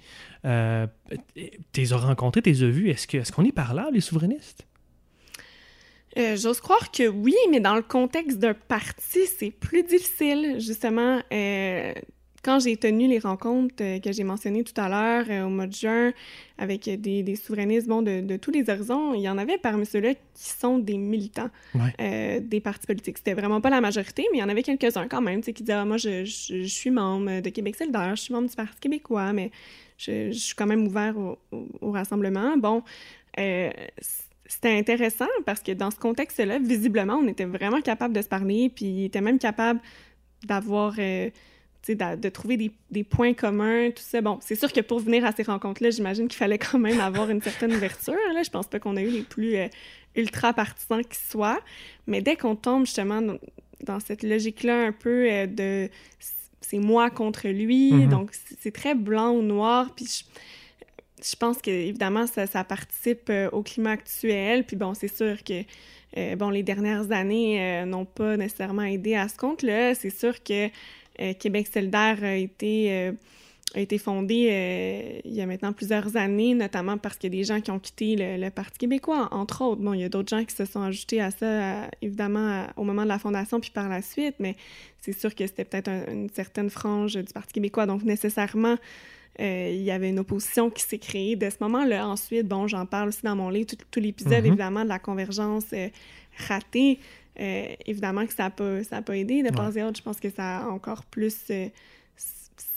Euh, 0.45 0.87
tu 1.35 1.81
les 1.81 1.93
as 1.93 1.97
rencontrés, 1.97 2.43
tu 2.43 2.51
les 2.51 2.63
as 2.63 2.69
vus. 2.69 2.91
Est-ce 2.91 3.07
qu'on 3.07 3.19
est, 3.19 3.33
qu'on 3.33 3.45
est 3.45 3.53
par 3.53 3.75
là, 3.75 3.89
les 3.93 4.01
souverainistes? 4.01 4.67
Euh, 6.17 6.37
j'ose 6.37 6.61
croire 6.61 6.93
que 6.93 7.09
oui, 7.09 7.35
mais 7.51 7.61
dans 7.61 7.75
le 7.75 7.83
contexte 7.83 8.39
d'un 8.39 8.55
parti, 8.55 9.27
c'est 9.39 9.51
plus 9.51 9.83
difficile. 9.83 10.57
Justement, 10.59 11.21
euh, 11.33 11.93
quand 12.45 12.61
j'ai 12.61 12.77
tenu 12.77 13.09
les 13.09 13.19
rencontres 13.19 13.75
euh, 13.81 13.99
que 13.99 14.13
j'ai 14.13 14.23
mentionnées 14.23 14.63
tout 14.65 14.79
à 14.79 14.89
l'heure 14.89 15.25
euh, 15.31 15.47
au 15.47 15.49
mois 15.49 15.67
de 15.67 15.73
juin 15.73 16.13
avec 16.59 16.85
des, 16.85 17.23
des 17.23 17.37
souverainistes 17.37 17.89
bon, 17.89 18.03
de, 18.03 18.21
de, 18.21 18.37
tous 18.37 18.51
les 18.51 18.69
horizons, 18.69 19.15
il 19.15 19.23
y 19.23 19.29
en 19.29 19.39
avait 19.39 19.59
parmi 19.59 19.87
ceux-là 19.87 20.15
qui 20.15 20.51
sont 20.51 20.79
des 20.79 20.99
militants 20.99 21.51
euh, 22.01 22.41
des 22.41 22.61
partis 22.61 22.87
politiques. 22.87 23.19
C'était 23.19 23.35
vraiment 23.35 23.61
pas 23.61 23.71
la 23.71 23.81
majorité, 23.81 24.27
mais 24.31 24.39
il 24.39 24.41
y 24.41 24.45
en 24.45 24.49
avait 24.49 24.63
quelques-uns 24.63 25.09
quand 25.09 25.23
même 25.23 25.41
qui 25.41 25.53
disaient 25.53 25.73
ah, 25.73 25.85
Moi, 25.85 25.97
je, 25.97 26.25
je, 26.25 26.65
suis 26.65 26.91
membre 26.91 27.41
de 27.41 27.49
Québec 27.49 27.75
solidaire, 27.77 28.15
je 28.15 28.23
suis 28.23 28.35
membre 28.35 28.49
du 28.49 28.55
Parti 28.55 28.79
québécois, 28.79 29.33
mais 29.33 29.51
je, 29.97 30.31
je 30.31 30.39
suis 30.39 30.55
quand 30.55 30.67
même 30.67 30.87
ouvert 30.87 31.17
au, 31.17 31.39
au, 31.81 31.91
rassemblement. 31.91 32.57
Bon, 32.59 32.83
c'était 34.47 34.79
intéressant 34.79 35.27
parce 35.47 35.61
que 35.61 35.73
dans 35.73 35.91
ce 35.91 35.99
contexte-là, 35.99 36.59
visiblement, 36.59 37.15
on 37.15 37.27
était 37.27 37.47
vraiment 37.47 37.81
capable 37.81 38.15
de 38.15 38.23
se 38.23 38.29
parler, 38.29 38.71
puis 38.73 38.85
il 38.85 39.05
était 39.07 39.23
même 39.23 39.39
capable 39.39 39.81
d'avoir 40.45 40.95
de, 41.89 42.17
de, 42.17 42.29
trouver 42.31 42.57
des, 42.57 42.71
des, 42.91 43.05
points 43.05 43.35
communs, 43.35 43.91
tout 43.91 44.03
ça. 44.03 44.21
Bon, 44.21 44.39
c'est 44.41 44.55
sûr 44.55 44.73
que 44.73 44.81
pour 44.81 45.01
venir 45.01 45.25
à 45.25 45.33
ces 45.33 45.43
rencontres-là, 45.43 45.91
j'imagine 45.91 46.29
qu'il 46.29 46.39
fallait 46.39 46.59
quand 46.59 46.79
même 46.79 47.01
avoir 47.01 47.31
une 47.31 47.43
certaine 47.43 47.75
ouverture. 47.75 48.15
Là. 48.33 48.43
Je 48.43 48.51
pense 48.51 48.67
pas 48.67 48.79
qu'on 48.79 48.97
a 48.97 49.03
eu 49.03 49.11
les 49.11 49.23
plus 49.23 49.57
euh, 49.57 49.69
ultra 50.17 50.55
partisans 50.55 51.05
qui 51.05 51.19
soient, 51.19 51.61
mais 52.07 52.23
dès 52.23 52.37
qu'on 52.37 52.57
tombe 52.57 52.87
justement 52.87 53.21
dans, 53.85 54.01
cette 54.01 54.23
logique-là 54.23 54.87
un 54.87 54.93
peu 54.93 55.31
euh, 55.31 55.47
de 55.47 55.91
c'est 56.63 56.79
moi 56.79 57.11
contre 57.11 57.49
lui, 57.49 57.93
mm-hmm. 57.93 58.09
donc 58.09 58.31
c'est 58.59 58.73
très 58.73 58.95
blanc 58.95 59.33
ou 59.33 59.43
noir, 59.43 59.95
puis 59.95 60.07
je, 60.07 60.25
je 61.23 61.37
pense 61.37 61.59
qu'évidemment, 61.59 62.27
ça, 62.27 62.47
ça 62.47 62.65
participe 62.65 63.29
euh, 63.29 63.51
au 63.51 63.63
climat 63.63 63.91
actuel, 63.91 64.65
puis 64.65 64.75
bon, 64.75 64.95
c'est 64.95 65.15
sûr 65.15 65.45
que 65.45 65.63
bon, 66.37 66.49
les 66.49 66.63
dernières 66.63 67.13
années 67.13 67.85
n'ont 67.85 68.07
pas 68.07 68.39
nécessairement 68.39 68.85
aidé 68.85 69.17
à 69.17 69.29
ce 69.29 69.37
compte-là. 69.37 69.97
C'est 69.97 70.17
sûr 70.17 70.45
que 70.45 70.71
Québec 71.39 71.69
solidaire 71.73 72.23
a 72.23 72.35
été, 72.35 72.93
euh, 72.93 73.13
a 73.75 73.81
euh, 73.81 75.21
il 75.25 75.33
y 75.33 75.41
a 75.41 75.47
maintenant 75.47 75.73
plusieurs 75.73 76.17
années, 76.17 76.55
notamment 76.55 76.99
parce 76.99 77.17
qu'il 77.17 77.33
y 77.33 77.37
a 77.37 77.41
des 77.41 77.45
gens 77.45 77.61
qui 77.61 77.71
ont 77.71 77.79
quitté 77.79 78.17
le, 78.17 78.49
Parti 78.51 78.79
québécois, 78.79 79.29
entre 79.33 79.63
autres. 79.63 79.81
Bon, 79.81 79.93
il 79.93 80.01
y 80.01 80.05
a 80.05 80.09
d'autres 80.09 80.29
gens 80.29 80.45
qui 80.45 80.55
se 80.55 80.65
sont 80.65 80.83
ajoutés 80.83 81.21
à 81.21 81.31
ça, 81.31 81.89
évidemment, 82.03 82.67
au 82.77 82.85
moment 82.85 83.03
de 83.03 83.09
la 83.09 83.19
fondation, 83.19 83.61
puis 83.61 83.71
par 83.71 83.89
la 83.89 84.03
suite, 84.03 84.37
mais 84.39 84.57
c'est 85.01 85.19
sûr 85.19 85.35
que 85.35 85.47
c'était 85.47 85.65
peut-être 85.65 85.91
une 86.11 86.31
certaine 86.31 86.71
frange 86.71 87.15
du 87.15 87.33
Parti 87.33 87.53
québécois, 87.53 87.87
donc 87.87 88.03
nécessairement, 88.03 88.77
il 89.39 89.83
y 89.83 89.91
avait 89.91 90.11
une 90.11 90.21
opposition 90.21 90.71
qui 90.71 90.83
s'est 90.83 90.99
créée 90.99 91.37
de 91.37 91.49
ce 91.51 91.57
moment-là. 91.61 92.07
Ensuite, 92.07 92.47
bon, 92.47 92.67
j'en 92.69 92.87
parle 92.87 93.09
aussi 93.09 93.23
dans 93.23 93.37
mon 93.37 93.51
livre, 93.51 93.69
tout, 93.91 94.01
l'épisode, 94.01 94.33
mm-hmm. 94.33 94.47
évidemment, 94.47 94.85
de 94.85 94.89
la 94.89 94.99
convergence 94.99 95.67
ratée. 96.49 96.99
Euh, 97.41 97.75
évidemment 97.87 98.27
que 98.27 98.33
ça 98.33 98.45
n'a 98.45 98.51
pas, 98.51 99.03
pas 99.03 99.17
aidé 99.17 99.43
de 99.43 99.51
passer 99.51 99.83
autre. 99.83 99.99
Je 99.99 100.03
pense 100.03 100.21
que 100.21 100.31
ça 100.31 100.59
a 100.59 100.69
encore 100.69 101.05
plus. 101.05 101.37
Euh, 101.51 101.69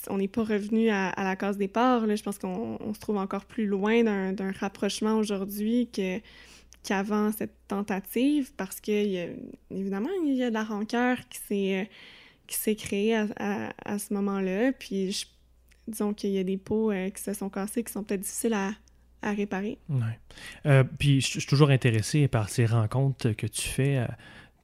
on 0.09 0.17
n'est 0.17 0.27
pas 0.27 0.43
revenu 0.43 0.89
à, 0.89 1.13
la 1.17 1.35
case 1.35 1.57
départ. 1.57 2.07
Là. 2.07 2.15
Je 2.15 2.23
pense 2.23 2.39
qu'on 2.39 2.93
se 2.93 2.99
trouve 2.99 3.17
encore 3.17 3.45
plus 3.45 3.67
loin 3.67 4.03
d'un 4.03 4.51
rapprochement 4.59 5.15
aujourd'hui 5.17 5.89
que 5.91 6.19
qu'avant 6.83 7.33
cette 7.33 7.55
tentative 7.67 8.53
parce 8.55 8.79
que 8.79 8.91
évidemment 9.71 10.09
il 10.25 10.35
y 10.35 10.43
a 10.43 10.49
de 10.49 10.53
la 10.53 10.63
rancœur 10.63 11.17
qui 11.27 11.39
s'est 11.39 11.81
euh, 11.81 11.85
qui 12.45 12.55
s'est 12.55 12.75
créée 12.75 13.13
à, 13.13 13.73
à, 13.83 13.99
ce 13.99 14.13
moment-là 14.13 14.71
puis 14.71 15.27
disons 15.87 16.13
qu'il 16.13 16.31
y 16.31 16.39
a 16.39 16.43
des 16.43 16.57
pots 16.57 16.91
qui 17.13 17.21
se 17.21 17.33
sont 17.33 17.49
cassés 17.49 17.83
qui 17.83 17.91
sont 17.91 18.03
peut-être 18.03 18.21
difficiles 18.21 18.53
à, 18.53 18.71
à 19.21 19.31
réparer. 19.31 19.77
Ouais. 19.89 20.83
puis 20.99 21.21
je 21.21 21.39
suis 21.39 21.45
toujours 21.45 21.69
intéressé 21.69 22.27
par 22.27 22.49
ces 22.49 22.65
rencontres 22.65 23.31
que 23.31 23.47
tu 23.47 23.67
fais 23.67 24.05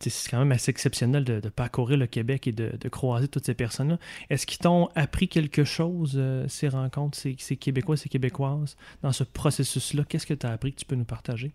c'est 0.09 0.29
quand 0.29 0.39
même 0.39 0.51
assez 0.51 0.69
exceptionnel 0.69 1.23
de, 1.23 1.49
parcourir 1.49 1.97
le 1.97 2.07
Québec 2.07 2.47
et 2.47 2.51
de, 2.51 2.89
croiser 2.89 3.27
toutes 3.27 3.45
ces 3.45 3.53
personnes-là. 3.53 3.97
Est-ce 4.29 4.45
qu'ils 4.45 4.59
t'ont 4.59 4.89
appris 4.95 5.27
quelque 5.27 5.63
chose, 5.63 6.13
euh, 6.15 6.45
ces 6.47 6.67
rencontres, 6.67 7.17
ces, 7.17 7.35
Québécois, 7.55 7.97
ces 7.97 8.09
Québécoises, 8.09 8.75
dans 9.01 9.11
ce 9.11 9.23
processus-là? 9.23 10.03
Qu'est-ce 10.07 10.25
que 10.25 10.33
tu 10.33 10.45
as 10.45 10.51
appris 10.51 10.73
que 10.73 10.79
tu 10.79 10.85
peux 10.85 10.95
nous 10.95 11.05
partager? 11.05 11.51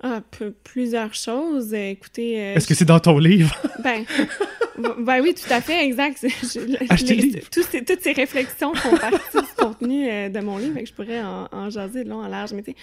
Ah, 0.00 0.22
plusieurs 0.62 1.14
choses. 1.14 1.74
Écoutez. 1.74 2.40
Euh, 2.40 2.54
Est-ce 2.54 2.68
que 2.68 2.74
c'est 2.74 2.84
dans 2.84 3.00
ton 3.00 3.18
livre? 3.18 3.54
ben, 3.82 4.04
ben, 4.78 5.20
oui, 5.20 5.34
tout 5.34 5.52
à 5.52 5.60
fait, 5.60 5.84
exact. 5.84 6.20
toutes 7.86 8.00
ces 8.02 8.12
réflexions 8.12 8.74
font 8.74 8.96
partie 8.96 9.38
du 9.38 9.54
contenu 9.56 10.08
euh, 10.08 10.28
de 10.28 10.40
mon 10.40 10.58
livre, 10.58 10.78
et 10.78 10.82
que 10.82 10.88
je 10.88 10.94
pourrais 10.94 11.22
en, 11.22 11.70
jaser 11.70 12.04
de 12.04 12.08
long 12.08 12.22
en 12.22 12.28
large. 12.28 12.52
Mais 12.52 12.62
tu 12.62 12.74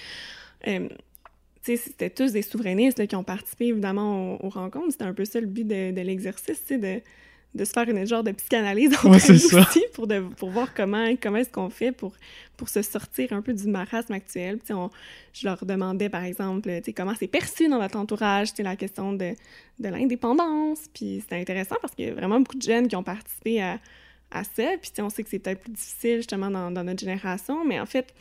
sais, 1.62 1.78
c'était 1.78 2.10
tous 2.10 2.32
des 2.32 2.42
souverainistes 2.42 3.06
qui 3.08 3.16
ont 3.16 3.24
participé 3.24 3.68
évidemment 3.68 4.44
aux, 4.44 4.50
rencontres. 4.50 4.92
C'était 4.92 5.06
un 5.06 5.14
peu 5.14 5.26
ça 5.26 5.40
le 5.40 5.48
but 5.48 5.68
de, 5.68 6.02
l'exercice, 6.02 6.68
de, 6.70 7.02
de 7.56 7.64
se 7.64 7.72
faire 7.72 7.88
une 7.90 8.06
genre 8.06 8.24
de 8.24 8.32
psychanalyse 8.32 8.94
entre 8.94 9.10
ouais, 9.10 9.32
aussi 9.32 9.86
pour, 9.94 10.08
de, 10.08 10.20
pour 10.38 10.50
voir 10.50 10.74
comment, 10.74 11.16
comment 11.22 11.38
est-ce 11.38 11.50
qu'on 11.50 11.70
fait 11.70 11.94
pour, 11.94 12.14
pour 12.58 12.68
se 12.68 12.82
sortir 12.82 13.32
un 13.32 13.42
peu 13.42 13.54
du 13.54 13.68
marasme 13.68 14.12
actuel. 14.12 14.60
On, 14.70 14.90
je 15.34 15.48
leur 15.48 15.66
demandais, 15.66 16.10
par 16.10 16.24
exemple, 16.24 16.70
comment 16.96 17.14
c'est 17.18 17.28
perçu 17.28 17.70
dans 17.70 17.80
votre 17.80 17.98
entourage, 17.98 18.50
la 18.60 18.76
question 18.76 19.14
de, 19.14 19.34
de 19.80 19.90
l'indépendance. 19.90 20.80
Puis 20.94 21.20
c'était 21.22 21.40
intéressant 21.40 21.78
parce 21.82 21.96
qu'il 21.96 22.06
y 22.06 22.10
a 22.10 22.14
vraiment 22.14 22.40
beaucoup 22.40 22.58
de 22.58 22.62
jeunes 22.62 22.90
qui 22.90 22.96
ont 22.98 23.04
participé 23.04 23.62
à, 23.62 23.80
à 24.32 24.44
ça. 24.44 24.66
Puis 24.82 24.92
on 25.00 25.10
sait 25.10 25.24
que 25.24 25.30
c'est 25.30 25.40
peut-être 25.40 25.62
plus 25.62 25.72
difficile 25.72 26.18
justement 26.18 26.52
dans, 26.52 26.72
dans, 26.72 26.84
notre 26.84 27.00
génération, 27.00 27.64
mais 27.64 27.80
en 27.80 27.86
fait, 27.86 28.14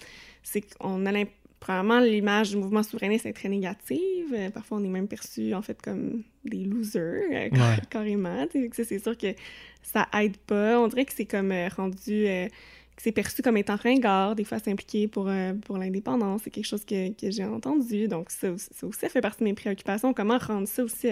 c'est 0.44 0.60
qu'on 0.60 1.06
a 1.06 1.12
l'impression 1.12 1.40
Premièrement, 1.64 1.98
l'image 1.98 2.50
du 2.50 2.58
mouvement 2.58 2.82
souverainiste 2.82 3.24
est 3.24 3.32
très 3.32 3.48
négative. 3.48 4.34
Euh, 4.34 4.50
parfois, 4.50 4.76
on 4.76 4.84
est 4.84 4.88
même 4.88 5.08
perçu, 5.08 5.54
en 5.54 5.62
fait, 5.62 5.80
comme 5.80 6.22
des 6.44 6.62
losers, 6.62 7.22
euh, 7.32 7.48
carrément. 7.90 8.44
C'est 8.70 8.98
sûr 8.98 9.16
que 9.16 9.28
ça 9.82 10.06
aide 10.12 10.36
pas. 10.36 10.78
On 10.78 10.88
dirait 10.88 11.06
que 11.06 11.14
c'est 11.14 11.24
comme 11.24 11.52
euh, 11.52 11.68
rendu 11.74 12.26
c'est 12.98 13.12
perçu 13.12 13.40
comme 13.40 13.56
étant 13.56 13.76
ringard, 13.76 14.36
des 14.36 14.44
fois 14.44 14.58
s'impliquer 14.58 15.08
pour, 15.08 15.30
pour 15.64 15.78
l'indépendance. 15.78 16.42
C'est 16.44 16.50
quelque 16.50 16.66
chose 16.66 16.84
que, 16.84 17.12
que 17.12 17.30
j'ai 17.30 17.44
entendu. 17.44 18.08
Donc, 18.08 18.30
ça, 18.30 18.48
ça, 18.58 18.86
aussi, 18.86 19.00
ça 19.00 19.08
fait 19.08 19.22
partie 19.22 19.40
de 19.40 19.44
mes 19.44 19.54
préoccupations. 19.54 20.12
Comment 20.12 20.36
rendre 20.36 20.68
ça 20.68 20.84
aussi 20.84 21.08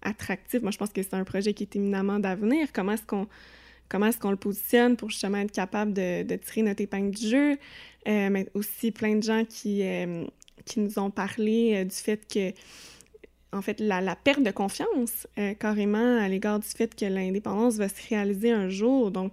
attractif? 0.00 0.62
Moi, 0.62 0.70
je 0.70 0.78
pense 0.78 0.90
que 0.90 1.02
c'est 1.02 1.14
un 1.14 1.24
projet 1.24 1.52
qui 1.52 1.64
est 1.64 1.76
éminemment 1.76 2.18
d'avenir. 2.18 2.68
Comment 2.72 2.92
est-ce 2.92 3.06
qu'on 3.06 3.28
comment 3.90 4.06
est-ce 4.06 4.18
qu'on 4.18 4.30
le 4.30 4.36
positionne 4.36 4.96
pour 4.96 5.10
justement 5.10 5.38
être 5.38 5.52
capable 5.52 5.92
de, 5.92 6.22
de 6.22 6.36
tirer 6.36 6.62
notre 6.62 6.80
épingle 6.80 7.10
du 7.10 7.28
jeu? 7.28 7.58
Euh, 8.08 8.28
mais 8.30 8.48
aussi 8.54 8.90
plein 8.92 9.16
de 9.16 9.22
gens 9.22 9.44
qui, 9.44 9.82
euh, 9.82 10.24
qui 10.64 10.80
nous 10.80 10.98
ont 10.98 11.10
parlé 11.10 11.84
du 11.84 11.94
fait 11.94 12.26
que 12.32 12.52
en 13.52 13.62
fait, 13.62 13.80
la, 13.80 14.00
la 14.00 14.14
perte 14.14 14.42
de 14.44 14.50
confiance 14.52 15.26
euh, 15.38 15.54
carrément 15.54 16.18
à 16.18 16.28
l'égard 16.28 16.60
du 16.60 16.68
fait 16.68 16.94
que 16.94 17.04
l'indépendance 17.04 17.76
va 17.76 17.88
se 17.88 18.08
réaliser 18.08 18.52
un 18.52 18.68
jour. 18.68 19.10
Donc, 19.10 19.32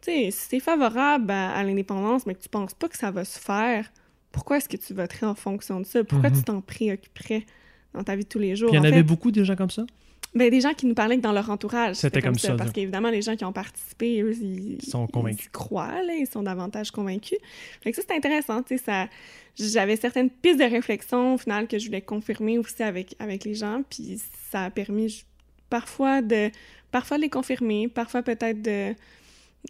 tu 0.00 0.10
sais, 0.10 0.30
si 0.32 0.48
tu 0.48 0.56
es 0.56 0.60
favorable 0.60 1.30
à, 1.30 1.52
à 1.52 1.62
l'indépendance, 1.62 2.26
mais 2.26 2.34
que 2.34 2.42
tu 2.42 2.48
penses 2.48 2.74
pas 2.74 2.88
que 2.88 2.96
ça 2.98 3.12
va 3.12 3.24
se 3.24 3.38
faire, 3.38 3.90
pourquoi 4.32 4.56
est-ce 4.56 4.68
que 4.68 4.76
tu 4.76 4.94
voterais 4.94 5.26
en 5.26 5.36
fonction 5.36 5.78
de 5.78 5.86
ça? 5.86 6.02
Pourquoi 6.02 6.30
Mhm. 6.30 6.36
tu 6.38 6.42
t'en 6.42 6.60
préoccuperais 6.60 7.46
dans 7.94 8.02
ta 8.02 8.16
vie 8.16 8.24
de 8.24 8.28
tous 8.28 8.40
les 8.40 8.56
jours? 8.56 8.70
Il 8.72 8.76
y 8.76 8.78
en 8.78 8.82
En 8.82 8.84
avait 8.86 9.02
beaucoup 9.04 9.30
des 9.30 9.44
gens 9.44 9.54
comme 9.54 9.70
ça? 9.70 9.86
Ben, 10.34 10.50
des 10.50 10.60
gens 10.60 10.72
qui 10.72 10.86
nous 10.86 10.94
parlaient 10.94 11.16
que 11.16 11.22
dans 11.22 11.32
leur 11.32 11.50
entourage, 11.50 11.96
C'était 11.96 12.22
comme 12.22 12.38
ça, 12.38 12.54
Parce 12.54 12.68
là. 12.68 12.72
qu'évidemment, 12.72 13.10
les 13.10 13.22
gens 13.22 13.36
qui 13.36 13.44
ont 13.44 13.52
participé, 13.52 14.22
eux, 14.22 14.34
ils, 14.40 14.78
Ils 14.82 14.88
sont 14.88 15.06
convaincus. 15.06 15.46
Ils 15.46 15.50
croient, 15.50 16.02
là, 16.02 16.14
ils 16.14 16.26
sont 16.26 16.42
davantage 16.42 16.90
convaincus. 16.90 17.38
Fait 17.82 17.90
que 17.90 17.96
ça, 17.96 18.02
c'est 18.08 18.16
intéressant, 18.16 18.62
ça... 18.84 19.08
J'avais 19.54 19.96
certaines 19.96 20.30
pistes 20.30 20.58
de 20.58 20.64
réflexion, 20.64 21.34
au 21.34 21.38
final, 21.38 21.68
que 21.68 21.78
je 21.78 21.84
voulais 21.84 22.00
confirmer 22.00 22.56
aussi 22.56 22.82
avec, 22.82 23.14
avec 23.18 23.44
les 23.44 23.54
gens, 23.54 23.82
puis 23.90 24.18
ça 24.50 24.64
a 24.64 24.70
permis 24.70 25.24
parfois 25.68 26.22
de, 26.22 26.50
parfois 26.90 27.18
de 27.18 27.22
les 27.22 27.28
confirmer, 27.28 27.88
parfois 27.88 28.22
peut-être 28.22 28.62
de, 28.62 28.94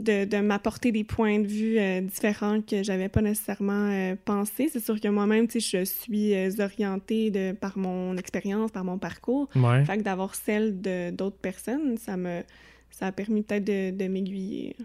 de, 0.00 0.24
de 0.24 0.38
m'apporter 0.38 0.90
des 0.90 1.05
points 1.05 1.38
de 1.40 1.46
vue 1.46 1.78
euh, 1.78 2.00
différents 2.00 2.62
que 2.62 2.83
j'avais 2.83 3.09
pas 3.09 3.20
nécessairement 3.20 3.90
euh, 3.90 4.16
pensé. 4.24 4.68
C'est 4.72 4.83
sûr 4.83 4.98
que 5.00 5.09
moi-même, 5.09 5.46
tu 5.48 5.61
sais, 5.61 5.78
je 5.81 5.85
suis 5.85 6.35
euh, 6.35 6.50
orientée 6.61 7.31
de, 7.31 7.52
par 7.52 7.76
mon 7.76 8.16
expérience, 8.16 8.70
par 8.70 8.85
mon 8.85 8.98
parcours. 8.98 9.48
Ouais. 9.55 9.85
Fait 9.85 9.98
que 9.98 10.02
d'avoir 10.02 10.35
celle 10.35 10.81
de 10.81 11.11
d'autres 11.11 11.37
personnes, 11.37 11.98
ça 11.98 12.16
me 12.16 12.42
ça 12.90 13.07
a 13.07 13.12
permis 13.12 13.42
peut-être 13.42 13.64
de, 13.64 13.90
de 13.90 14.09
m'aiguiller. 14.09 14.76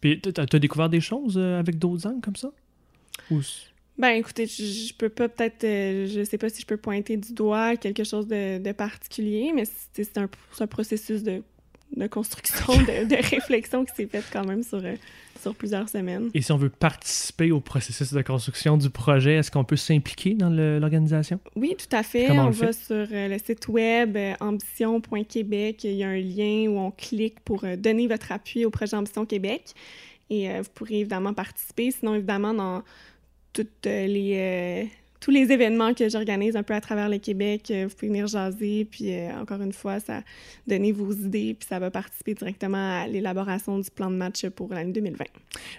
Puis 0.00 0.20
t'as 0.20 0.42
as 0.42 0.58
découvert 0.58 0.88
des 0.88 1.00
choses 1.00 1.38
avec 1.38 1.78
d'autres 1.78 2.06
angles 2.06 2.20
comme 2.20 2.36
ça? 2.36 2.50
Ou... 3.30 3.40
Ben 3.96 4.10
écoutez, 4.10 4.46
je, 4.46 4.64
je 4.64 4.94
peux 4.94 5.08
pas 5.08 5.28
peut-être, 5.28 5.62
je 5.62 6.24
sais 6.24 6.36
pas 6.36 6.48
si 6.48 6.62
je 6.62 6.66
peux 6.66 6.76
pointer 6.76 7.16
du 7.16 7.32
doigt 7.32 7.76
quelque 7.76 8.02
chose 8.02 8.26
de, 8.26 8.58
de 8.58 8.72
particulier, 8.72 9.52
mais 9.54 9.64
c'est 9.64 10.04
c'est 10.04 10.18
un, 10.18 10.28
c'est 10.52 10.64
un 10.64 10.66
processus 10.66 11.22
de, 11.22 11.42
de 11.96 12.06
construction, 12.06 12.74
de, 12.74 13.08
de 13.08 13.16
réflexion 13.16 13.84
qui 13.84 13.94
s'est 13.94 14.06
fait 14.06 14.24
quand 14.32 14.44
même 14.44 14.62
sur, 14.62 14.78
euh, 14.84 14.94
sur 15.40 15.54
plusieurs 15.54 15.88
semaines. 15.88 16.30
Et 16.34 16.42
si 16.42 16.52
on 16.52 16.56
veut 16.56 16.70
participer 16.70 17.52
au 17.52 17.60
processus 17.60 18.12
de 18.12 18.22
construction 18.22 18.76
du 18.76 18.90
projet, 18.90 19.34
est-ce 19.34 19.50
qu'on 19.50 19.64
peut 19.64 19.76
s'impliquer 19.76 20.34
dans 20.34 20.50
l'organisation? 20.50 21.38
Oui, 21.54 21.76
tout 21.78 21.94
à 21.94 22.02
fait. 22.02 22.26
Comment 22.26 22.44
on 22.44 22.48
on 22.48 22.50
va 22.50 22.72
sur 22.72 23.06
euh, 23.12 23.28
le 23.28 23.38
site 23.38 23.68
web 23.68 24.16
euh, 24.16 24.34
ambition.québec. 24.40 25.84
Il 25.84 25.92
y 25.92 26.04
a 26.04 26.08
un 26.08 26.20
lien 26.20 26.70
où 26.70 26.78
on 26.78 26.90
clique 26.90 27.40
pour 27.40 27.64
donner 27.76 28.06
votre 28.06 28.32
appui 28.32 28.64
au 28.64 28.70
projet 28.70 28.96
Ambition 28.96 29.26
Québec. 29.26 29.74
Et 30.30 30.50
euh, 30.50 30.62
vous 30.62 30.70
pourrez 30.74 31.00
évidemment 31.00 31.34
participer. 31.34 31.90
Sinon, 31.90 32.14
évidemment, 32.14 32.54
dans 32.54 32.82
toutes 33.52 33.86
les, 33.86 34.88
tous 35.24 35.30
les 35.30 35.50
événements 35.50 35.94
que 35.94 36.06
j'organise 36.06 36.54
un 36.54 36.62
peu 36.62 36.74
à 36.74 36.82
travers 36.82 37.08
le 37.08 37.16
Québec, 37.16 37.70
euh, 37.70 37.86
vous 37.88 37.94
pouvez 37.94 38.08
venir 38.08 38.26
jaser. 38.26 38.84
Puis, 38.84 39.10
euh, 39.10 39.34
encore 39.40 39.62
une 39.62 39.72
fois, 39.72 39.98
ça 39.98 40.20
donner 40.66 40.92
vos 40.92 41.12
idées. 41.12 41.56
Puis, 41.58 41.66
ça 41.66 41.78
va 41.78 41.90
participer 41.90 42.34
directement 42.34 43.00
à 43.00 43.06
l'élaboration 43.06 43.78
du 43.78 43.90
plan 43.90 44.10
de 44.10 44.16
match 44.16 44.46
pour 44.50 44.68
l'année 44.74 44.92
2020. 44.92 45.24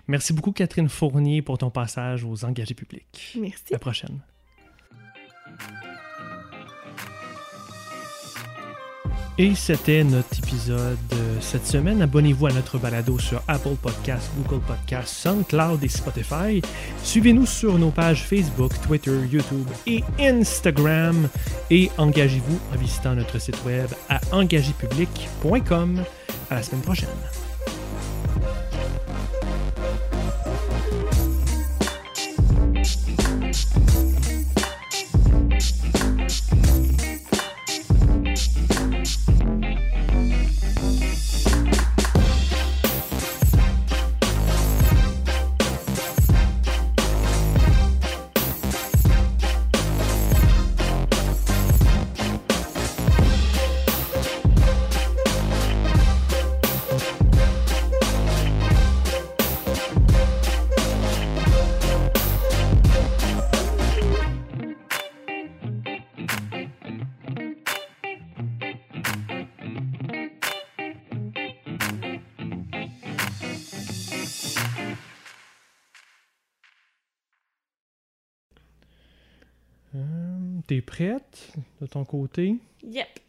Merci 0.07 0.33
beaucoup, 0.33 0.51
Catherine 0.51 0.89
Fournier, 0.89 1.43
pour 1.43 1.59
ton 1.59 1.69
passage 1.69 2.23
aux 2.23 2.43
engagés 2.43 2.73
publics. 2.73 3.35
Merci. 3.39 3.65
À 3.69 3.73
la 3.73 3.79
prochaine. 3.79 4.19
Et 9.37 9.53
c'était 9.53 10.05
notre 10.05 10.39
épisode 10.39 10.97
de 11.09 11.41
cette 11.41 11.67
semaine. 11.67 12.01
Abonnez-vous 12.01 12.47
à 12.47 12.53
notre 12.53 12.77
balado 12.77 13.19
sur 13.19 13.41
Apple 13.49 13.75
Podcasts, 13.81 14.31
Google 14.37 14.63
Podcasts, 14.65 15.13
SoundCloud 15.13 15.83
et 15.83 15.89
Spotify. 15.89 16.61
Suivez-nous 17.03 17.45
sur 17.45 17.77
nos 17.77 17.89
pages 17.89 18.23
Facebook, 18.23 18.71
Twitter, 18.87 19.17
YouTube 19.29 19.67
et 19.87 20.03
Instagram. 20.19 21.27
Et 21.69 21.91
engagez-vous 21.97 22.59
en 22.73 22.77
visitant 22.77 23.13
notre 23.13 23.37
site 23.37 23.61
web 23.65 23.87
à 24.09 24.21
engagépublic.com. 24.31 26.01
À 26.49 26.55
la 26.55 26.63
semaine 26.63 26.81
prochaine. 26.81 27.09
Prête 80.85 81.51
de 81.81 81.87
ton 81.87 82.05
côté? 82.05 82.55
Yep. 82.83 83.19